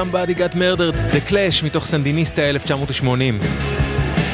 Somebody 0.00 0.34
Got 0.34 0.54
Murdered, 0.54 1.14
The 1.14 1.30
Clash, 1.30 1.64
מתוך 1.64 1.86
סנדיניסטה 1.86 2.42
1980. 2.42 3.38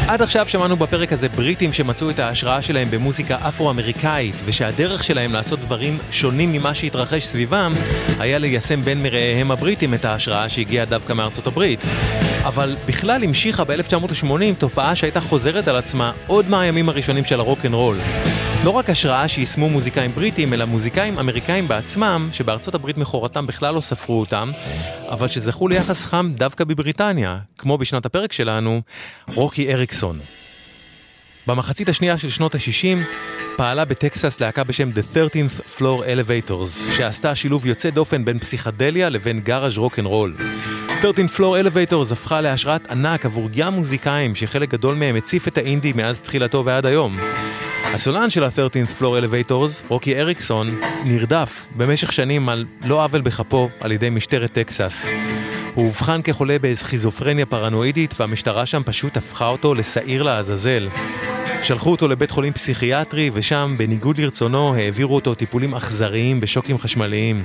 עד 0.08 0.22
עכשיו 0.22 0.48
שמענו 0.48 0.76
בפרק 0.76 1.12
הזה 1.12 1.28
בריטים 1.28 1.72
שמצאו 1.72 2.10
את 2.10 2.18
ההשראה 2.18 2.62
שלהם 2.62 2.88
במוזיקה 2.90 3.36
אפרו-אמריקאית, 3.48 4.34
ושהדרך 4.44 5.04
שלהם 5.04 5.32
לעשות 5.32 5.60
דברים 5.60 5.98
שונים 6.10 6.52
ממה 6.52 6.74
שהתרחש 6.74 7.24
סביבם, 7.26 7.72
היה 8.18 8.38
ליישם 8.38 8.82
בין 8.82 9.02
מרעיהם 9.02 9.50
הבריטים 9.50 9.94
את 9.94 10.04
ההשראה 10.04 10.48
שהגיעה 10.48 10.84
דווקא 10.84 11.12
מארצות 11.12 11.46
הברית. 11.46 11.84
אבל 12.44 12.76
בכלל 12.86 13.24
המשיכה 13.24 13.64
ב-1980 13.64 14.54
תופעה 14.58 14.96
שהייתה 14.96 15.20
חוזרת 15.20 15.68
על 15.68 15.76
עצמה 15.76 16.12
עוד 16.26 16.48
מהימים 16.48 16.88
הראשונים 16.88 17.24
של 17.24 17.40
הרוקנרול. 17.40 17.96
לא 18.66 18.70
רק 18.70 18.90
השראה 18.90 19.28
שיישמו 19.28 19.68
מוזיקאים 19.68 20.10
בריטים, 20.14 20.52
אלא 20.52 20.64
מוזיקאים 20.64 21.18
אמריקאים 21.18 21.68
בעצמם, 21.68 22.28
שבארצות 22.32 22.74
הברית 22.74 22.98
מכורתם 22.98 23.46
בכלל 23.46 23.74
לא 23.74 23.80
ספרו 23.80 24.20
אותם, 24.20 24.50
אבל 25.08 25.28
שזכו 25.28 25.68
ליחס 25.68 26.04
חם 26.04 26.30
דווקא 26.34 26.64
בבריטניה, 26.64 27.38
כמו 27.58 27.78
בשנת 27.78 28.06
הפרק 28.06 28.32
שלנו, 28.32 28.82
רוקי 29.34 29.72
אריקסון. 29.72 30.18
במחצית 31.46 31.88
השנייה 31.88 32.18
של 32.18 32.30
שנות 32.30 32.54
ה-60 32.54 32.98
פעלה 33.56 33.84
בטקסס 33.84 34.40
להקה 34.40 34.64
בשם 34.64 34.90
The 34.90 35.16
13th 35.16 35.78
Floor 35.78 35.82
Elevators, 35.82 36.94
שעשתה 36.96 37.34
שילוב 37.34 37.66
יוצא 37.66 37.90
דופן 37.90 38.24
בין 38.24 38.38
פסיכדליה 38.38 39.08
לבין 39.08 39.40
גאראז' 39.40 39.78
רוקנרול. 39.78 40.36
13 41.00 41.26
Floor 41.26 41.64
Elevators 41.64 42.12
הפכה 42.12 42.40
להשראת 42.40 42.90
ענק 42.90 43.26
עבור 43.26 43.48
גם 43.56 43.74
מוזיקאים 43.74 44.34
שחלק 44.34 44.68
גדול 44.68 44.94
מהם 44.94 45.16
הציף 45.16 45.48
את 45.48 45.58
האינדי 45.58 45.92
מאז 45.92 46.20
תחילתו 46.20 46.64
ועד 46.64 46.86
היום. 46.86 47.18
הסולן 47.96 48.30
של 48.30 48.44
ה-13th 48.44 49.00
Floor 49.00 49.02
Elevators, 49.02 49.86
רוקי 49.88 50.20
אריקסון, 50.20 50.80
נרדף 51.04 51.66
במשך 51.76 52.12
שנים 52.12 52.48
על 52.48 52.64
לא 52.84 53.04
עוול 53.04 53.20
בכפו 53.20 53.68
על 53.80 53.92
ידי 53.92 54.10
משטרת 54.10 54.52
טקסס. 54.52 55.10
הוא 55.74 55.84
אובחן 55.84 56.22
כחולה 56.22 56.56
בסכיזופרניה 56.60 57.46
פרנואידית 57.46 58.14
והמשטרה 58.20 58.66
שם 58.66 58.82
פשוט 58.82 59.16
הפכה 59.16 59.48
אותו 59.48 59.74
לשעיר 59.74 60.22
לעזאזל. 60.22 60.88
שלחו 61.62 61.90
אותו 61.90 62.08
לבית 62.08 62.30
חולים 62.30 62.52
פסיכיאטרי 62.52 63.30
ושם, 63.32 63.74
בניגוד 63.78 64.18
לרצונו, 64.18 64.74
העבירו 64.74 65.14
אותו 65.14 65.34
טיפולים 65.34 65.74
אכזריים 65.74 66.40
בשוקים 66.40 66.78
חשמליים. 66.78 67.42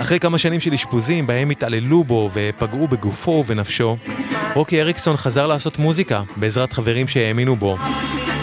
אחרי 0.00 0.20
כמה 0.20 0.38
שנים 0.38 0.60
של 0.60 0.72
אשפוזים 0.72 1.26
בהם 1.26 1.50
התעללו 1.50 2.04
בו 2.04 2.30
ופגעו 2.32 2.88
בגופו 2.88 3.30
ובנפשו, 3.30 3.96
רוקי 4.54 4.80
אריקסון 4.80 5.16
חזר 5.16 5.46
לעשות 5.46 5.78
מוזיקה 5.78 6.22
בעזרת 6.36 6.72
חברים 6.72 7.08
שהאמינו 7.08 7.56
בו. 7.56 7.76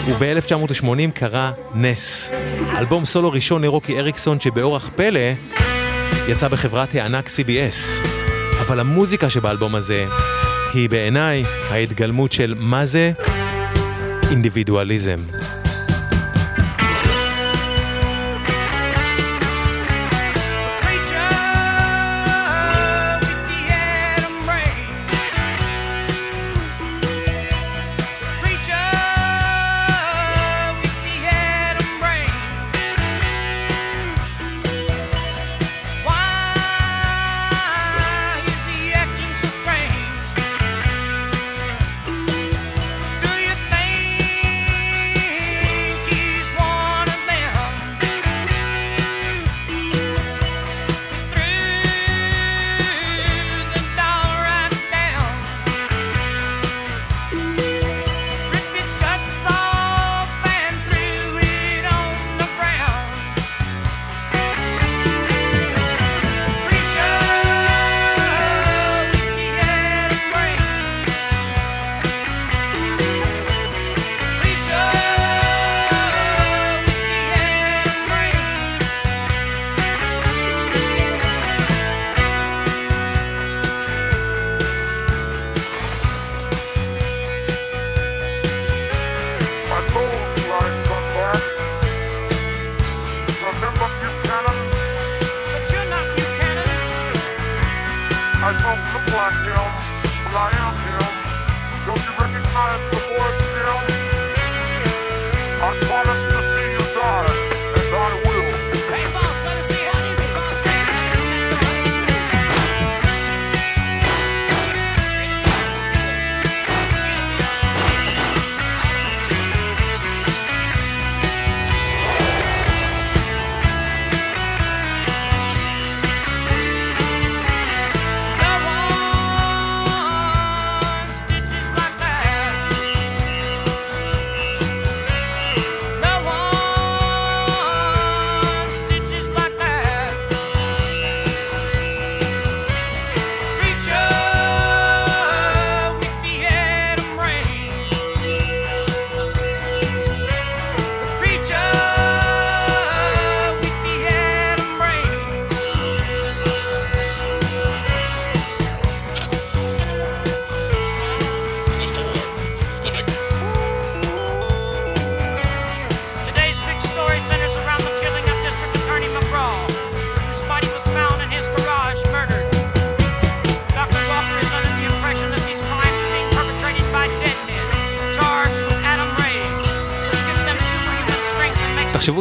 וב-1980 0.06 1.10
קרה 1.14 1.50
נס. 1.74 2.32
אלבום 2.78 3.04
סולו 3.04 3.30
ראשון 3.30 3.62
לרוקי 3.62 3.98
אריקסון 3.98 4.40
שבאורח 4.40 4.90
פלא 4.96 5.20
יצא 6.28 6.48
בחברת 6.48 6.94
הענק 6.94 7.26
CBS. 7.26 8.06
אבל 8.60 8.80
המוזיקה 8.80 9.30
שבאלבום 9.30 9.74
הזה 9.74 10.06
היא 10.74 10.90
בעיניי 10.90 11.44
ההתגלמות 11.70 12.32
של 12.32 12.54
מה 12.58 12.86
זה 12.86 13.12
אינדיבידואליזם. 14.30 15.18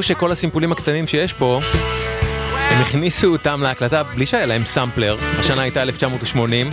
שכל 0.05 0.31
הסימפולים 0.31 0.71
הקטנים 0.71 1.07
שיש 1.07 1.33
פה, 1.33 1.61
הם 2.69 2.81
הכניסו 2.81 3.27
אותם 3.31 3.61
להקלטה 3.63 4.03
בלי 4.03 4.25
שהיה 4.25 4.45
להם 4.45 4.65
סאמפלר, 4.65 5.17
השנה 5.39 5.61
הייתה 5.61 5.81
1980, 5.81 6.69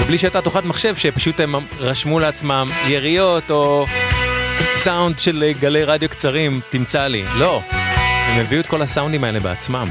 ובלי 0.00 0.18
שהייתה 0.18 0.42
תוכנת 0.42 0.64
מחשב 0.64 0.96
שפשוט 0.96 1.40
הם 1.40 1.54
רשמו 1.78 2.20
לעצמם 2.20 2.70
יריות 2.86 3.50
או 3.50 3.86
סאונד 4.74 5.18
של 5.18 5.52
גלי 5.60 5.84
רדיו 5.84 6.08
קצרים, 6.08 6.60
תמצא 6.70 7.06
לי. 7.06 7.24
לא, 7.36 7.60
הם 7.70 8.40
הביאו 8.40 8.60
את 8.60 8.66
כל 8.66 8.82
הסאונדים 8.82 9.24
האלה 9.24 9.40
בעצמם. 9.40 9.88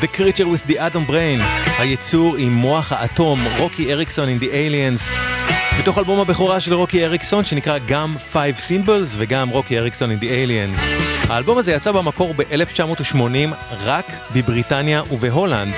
The 0.00 0.06
Creature 0.16 0.46
with 0.46 0.70
the 0.70 0.76
Atom 0.76 1.10
Brain, 1.10 1.40
היצור 1.78 2.36
עם 2.36 2.52
מוח 2.52 2.92
האטום, 2.92 3.44
רוקי 3.58 3.92
אריקסון 3.92 4.28
in 4.28 4.42
the 4.42 4.46
Aliens, 4.46 5.10
בתוך 5.78 5.98
אלבום 5.98 6.20
הבכורה 6.20 6.60
של 6.60 6.74
רוקי 6.74 7.04
אריקסון 7.04 7.44
שנקרא 7.44 7.78
גם 7.86 8.16
Five 8.32 8.58
Symbols 8.68 9.14
וגם 9.16 9.48
רוקי 9.48 9.78
אריקסון 9.78 10.10
in 10.10 10.22
the 10.22 10.26
Aliens. 10.26 10.80
האלבום 11.32 11.58
הזה 11.58 11.72
יצא 11.72 11.92
במקור 11.92 12.34
ב-1980 12.36 13.16
רק 13.84 14.06
בבריטניה 14.34 15.02
ובהולנד. 15.10 15.74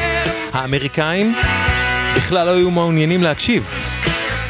האמריקאים 0.53 1.35
בכלל 2.17 2.47
לא 2.47 2.57
היו 2.57 2.71
מעוניינים 2.71 3.23
להקשיב. 3.23 3.71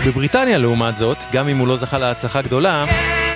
בבריטניה 0.06 0.58
לעומת 0.58 0.96
זאת, 0.96 1.18
גם 1.32 1.48
אם 1.48 1.58
הוא 1.58 1.68
לא 1.68 1.76
זכה 1.76 1.98
להצלחה 1.98 2.42
גדולה, 2.42 2.84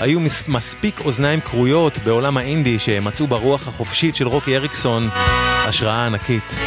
היו 0.00 0.20
מס- 0.20 0.44
מספיק 0.48 1.00
אוזניים 1.00 1.40
כרויות 1.40 1.98
בעולם 1.98 2.36
האינדי 2.36 2.78
שמצאו 2.78 3.26
ברוח 3.26 3.68
החופשית 3.68 4.14
של 4.14 4.28
רוקי 4.28 4.56
אריקסון 4.56 5.08
השראה 5.64 6.06
ענקית. 6.06 6.58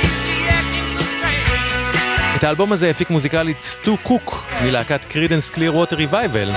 את 2.35 2.43
האלבום 2.43 2.71
הזה 2.71 2.89
הפיק 2.89 3.09
מוזיקלית 3.09 3.61
סטו 3.61 3.97
קוק 4.03 4.43
מלהקת 4.63 5.05
קרידנס 5.05 5.49
קליר 5.49 5.75
ווטר 5.75 5.95
רבייבל 5.95 6.51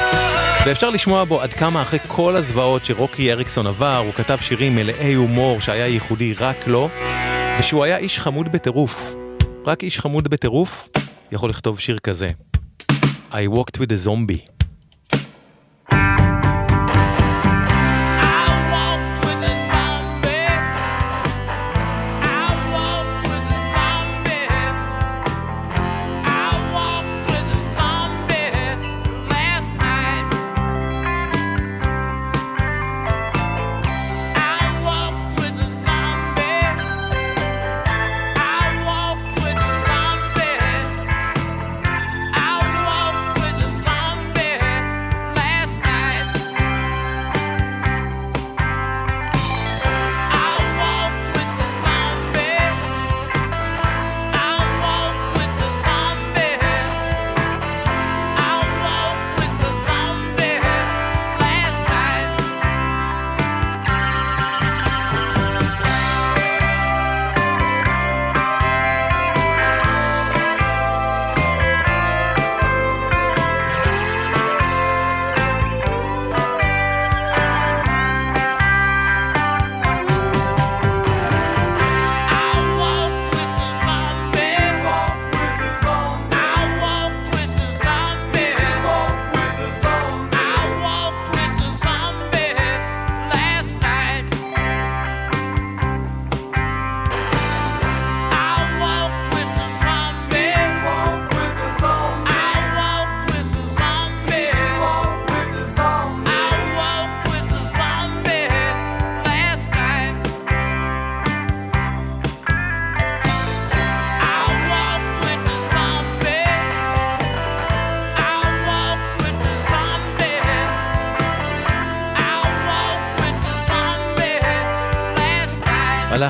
ואפשר 0.67 0.91
לשמוע 0.91 1.25
בו 1.25 1.43
עד 1.43 1.55
כמה 1.55 1.83
אחרי 1.83 1.99
כל 2.09 2.37
הזוועות 2.37 2.85
שרוקי 2.85 3.33
אריקסון 3.33 3.67
עבר 3.67 3.97
הוא 3.97 4.13
כתב 4.13 4.39
שירים 4.41 4.77
מלאי 4.77 5.15
הומור 5.15 5.61
שהיה 5.61 5.87
ייחודי 5.87 6.35
רק 6.35 6.67
לו 6.67 6.89
ושהוא 7.59 7.85
היה 7.85 7.97
איש 7.97 8.19
חמוד 8.19 8.53
בטירוף. 8.53 9.13
רק 9.67 9.83
איש 9.83 9.99
חמוד 9.99 10.29
בטירוף 10.29 10.89
יכול 11.33 11.51
לכתוב 11.51 11.81
שיר 11.81 11.99
כזה 11.99 12.31
I 13.33 13.35
walked 13.35 13.79
with 13.79 13.91
a 13.91 14.07
zombie 14.07 14.58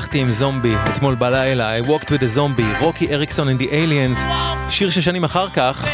הלכתי 0.09 0.21
עם 0.21 0.31
זומבי 0.31 0.75
אתמול 0.95 1.15
בלילה, 1.15 1.79
I 1.79 1.83
walked 1.83 2.05
with 2.05 2.21
a 2.21 2.37
zombie, 2.37 2.83
רוקי 2.83 3.13
אריקסון 3.13 3.49
and 3.49 3.61
the 3.61 3.65
aliens, 3.65 4.19
שיר 4.69 4.89
ששנים 4.89 5.23
אחר 5.23 5.49
כך 5.49 5.87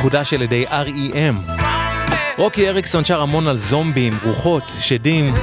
חודש 0.00 0.34
על 0.34 0.42
ידי 0.42 0.64
R.E.M. 0.68 1.50
רוקי 2.38 2.68
אריקסון 2.68 3.04
שר 3.04 3.22
המון 3.22 3.48
על 3.48 3.58
זומבים, 3.58 4.18
רוחות, 4.24 4.62
שדים, 4.80 5.34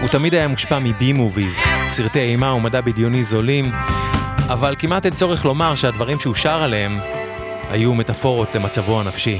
הוא 0.00 0.08
תמיד 0.08 0.34
היה 0.34 0.48
מושפע 0.48 0.78
מבי 0.78 1.12
מוביז, 1.12 1.58
סרטי 1.88 2.20
אימה 2.20 2.52
ומדע 2.52 2.80
בדיוני 2.80 3.22
זולים, 3.22 3.72
אבל 4.48 4.74
כמעט 4.78 5.06
אין 5.06 5.14
צורך 5.14 5.44
לומר 5.44 5.74
שהדברים 5.74 6.20
שהוא 6.20 6.34
שר 6.34 6.62
עליהם 6.62 7.00
היו 7.70 7.94
מטאפורות 7.94 8.54
למצבו 8.54 9.00
הנפשי. 9.00 9.38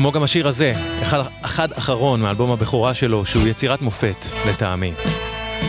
כמו 0.00 0.12
גם 0.12 0.22
השיר 0.22 0.48
הזה, 0.48 0.72
אחד, 1.02 1.22
אחד 1.42 1.72
אחרון 1.72 2.20
מאלבום 2.20 2.52
הבכורה 2.52 2.94
שלו, 2.94 3.24
שהוא 3.24 3.48
יצירת 3.48 3.82
מופת, 3.82 4.26
לטעמי. 4.48 4.92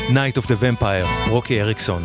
Night 0.09 0.41
of 0.41 0.45
the 0.45 0.81
Vampire, 0.81 1.29
רוקי 1.29 1.61
אריקסון. 1.61 2.03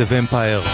The 0.00 0.12
Vampire. 0.12 0.68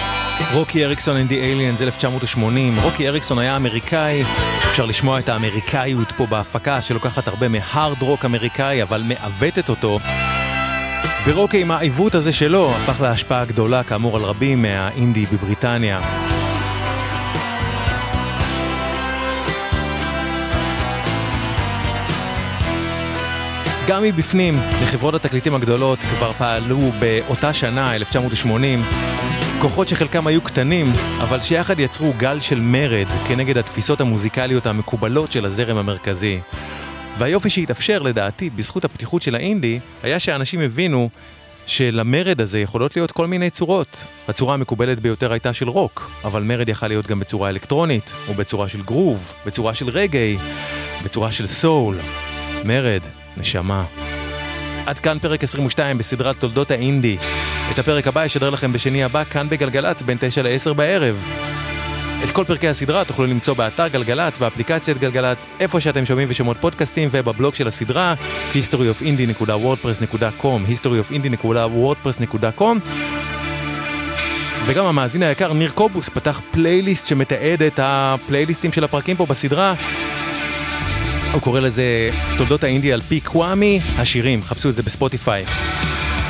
רוקי 0.52 0.84
אריקסון 0.84 1.16
and 1.16 1.30
the 1.30 1.34
Aliens 1.34 1.82
1980. 1.82 2.78
רוקי 2.82 3.08
אריקסון 3.08 3.38
היה 3.38 3.56
אמריקאי, 3.56 4.24
אפשר 4.70 4.86
לשמוע 4.86 5.18
את 5.18 5.28
האמריקאיות 5.28 6.12
פה 6.12 6.26
בהפקה 6.26 6.82
שלוקחת 6.82 7.28
הרבה 7.28 7.48
מהארד 7.48 8.02
רוק 8.02 8.24
אמריקאי 8.24 8.82
אבל 8.82 9.02
מעוותת 9.02 9.68
אותו. 9.68 9.98
ורוקי 11.26 11.60
עם 11.60 11.70
העיוות 11.70 12.14
הזה 12.14 12.32
שלו 12.32 12.70
הפך 12.70 13.00
להשפעה 13.00 13.44
גדולה 13.44 13.82
כאמור 13.82 14.16
על 14.16 14.22
רבים 14.22 14.62
מהאינדי 14.62 15.26
בבריטניה. 15.26 16.00
גם 23.88 24.02
מבפנים, 24.02 24.54
לחברות 24.82 25.14
התקליטים 25.14 25.54
הגדולות 25.54 25.98
כבר 25.98 26.32
פעלו 26.32 26.78
באותה 26.98 27.52
שנה, 27.52 27.94
1980, 27.94 28.82
כוחות 29.60 29.88
שחלקם 29.88 30.26
היו 30.26 30.40
קטנים, 30.40 30.92
אבל 31.22 31.40
שיחד 31.40 31.80
יצרו 31.80 32.12
גל 32.16 32.40
של 32.40 32.60
מרד 32.60 33.06
כנגד 33.28 33.58
התפיסות 33.58 34.00
המוזיקליות 34.00 34.66
המקובלות 34.66 35.32
של 35.32 35.44
הזרם 35.44 35.76
המרכזי. 35.76 36.40
והיופי 37.18 37.50
שהתאפשר, 37.50 38.02
לדעתי, 38.02 38.50
בזכות 38.50 38.84
הפתיחות 38.84 39.22
של 39.22 39.34
האינדי, 39.34 39.80
היה 40.02 40.18
שאנשים 40.18 40.60
הבינו 40.60 41.10
שלמרד 41.66 42.40
הזה 42.40 42.60
יכולות 42.60 42.96
להיות 42.96 43.12
כל 43.12 43.26
מיני 43.26 43.50
צורות. 43.50 44.04
הצורה 44.28 44.54
המקובלת 44.54 45.00
ביותר 45.00 45.32
הייתה 45.32 45.52
של 45.52 45.68
רוק, 45.68 46.10
אבל 46.24 46.42
מרד 46.42 46.68
יכל 46.68 46.88
להיות 46.88 47.06
גם 47.06 47.20
בצורה 47.20 47.48
אלקטרונית, 47.48 48.14
או 48.28 48.34
בצורה 48.34 48.68
של 48.68 48.82
גרוב, 48.82 49.32
בצורה 49.46 49.74
של 49.74 49.88
רגעי, 49.88 50.38
בצורה 51.04 51.32
של 51.32 51.46
סול. 51.46 51.96
מרד, 52.64 53.02
נשמה. 53.36 53.84
עד 54.86 54.98
כאן 54.98 55.18
פרק 55.18 55.42
22 55.42 55.98
בסדרת 55.98 56.40
תולדות 56.40 56.70
האינדי. 56.70 57.16
את 57.70 57.78
הפרק 57.78 58.06
הבא 58.06 58.24
ישדר 58.24 58.50
לכם 58.50 58.72
בשני 58.72 59.04
הבא 59.04 59.24
כאן 59.24 59.48
בגלגלצ 59.48 60.02
בין 60.02 60.16
9 60.20 60.42
ל-10 60.42 60.72
בערב. 60.72 61.16
את 62.24 62.32
כל 62.32 62.44
פרקי 62.44 62.68
הסדרה 62.68 63.04
תוכלו 63.04 63.26
למצוא 63.26 63.54
באתר 63.54 63.88
גלגלצ, 63.88 64.38
באפליקציית 64.38 64.98
גלגלצ, 64.98 65.46
איפה 65.60 65.80
שאתם 65.80 66.06
שומעים 66.06 66.28
ושומעות 66.30 66.56
פודקאסטים 66.56 67.08
ובבלוג 67.12 67.54
של 67.54 67.68
הסדרה 67.68 68.14
historyofindie.wordpress.com 68.54 70.70
historyofindie.wordpress.com 70.70 72.78
וגם 74.66 74.86
המאזין 74.86 75.22
היקר 75.22 75.52
ניר 75.52 75.70
קובוס 75.70 76.08
פתח 76.08 76.40
פלייליסט 76.50 77.08
שמתעד 77.08 77.62
את 77.62 77.80
הפלייליסטים 77.82 78.72
של 78.72 78.84
הפרקים 78.84 79.16
פה 79.16 79.26
בסדרה 79.26 79.74
הוא 81.36 81.42
קורא 81.42 81.60
לזה 81.60 82.10
תולדות 82.38 82.64
האינדי 82.64 82.92
על 82.92 83.00
פי 83.00 83.20
קוואמי, 83.20 83.80
השירים, 83.96 84.42
חפשו 84.42 84.68
את 84.70 84.76
זה 84.76 84.82
בספוטיפיי. 84.82 85.44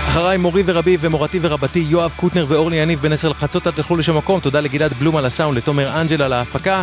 אחריי 0.04 0.36
מורי 0.36 0.62
ורבי 0.66 0.96
ומורתי 1.00 1.38
ורבתי 1.42 1.78
יואב 1.88 2.12
קוטנר 2.16 2.46
ואורלי 2.48 2.76
יניב 2.76 3.00
בן 3.00 3.12
עשר 3.12 3.28
לחצות, 3.28 3.66
אל 3.66 3.72
תלכו 3.72 3.96
לשום 3.96 4.16
מקום, 4.16 4.40
תודה 4.40 4.60
לגלעד 4.60 4.92
בלום 4.98 5.16
על 5.16 5.26
הסאונד, 5.26 5.56
לתומר 5.56 6.00
אנג'ל 6.00 6.22
על 6.22 6.32
ההפקה. 6.32 6.82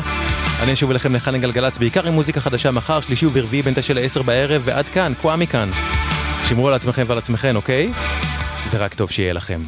אני 0.62 0.74
אשוב 0.74 0.90
אליכם 0.90 1.16
לכאן 1.16 1.42
גלגלצ, 1.42 1.78
בעיקר 1.78 2.08
עם 2.08 2.14
מוזיקה 2.14 2.42
חדשה 2.42 2.72
מחר, 2.72 3.02
שלישי 3.02 3.26
ורביעי 3.34 3.64
בין 3.64 3.74
תשע 3.74 3.94
לעשר 3.94 4.22
בערב, 4.22 4.62
ועד 4.66 4.90
כאן, 4.90 5.14
קוואמי 5.22 5.48
כאן. 5.48 5.72
שמרו 6.50 6.68
על 6.68 6.74
עצמכם 6.74 7.04
ועל 7.08 7.18
עצמכם, 7.18 7.56
אוקיי? 7.56 7.92
ורק 8.72 8.94
טוב 8.94 9.12
שיהיה 9.12 9.34
לכם. 9.34 9.62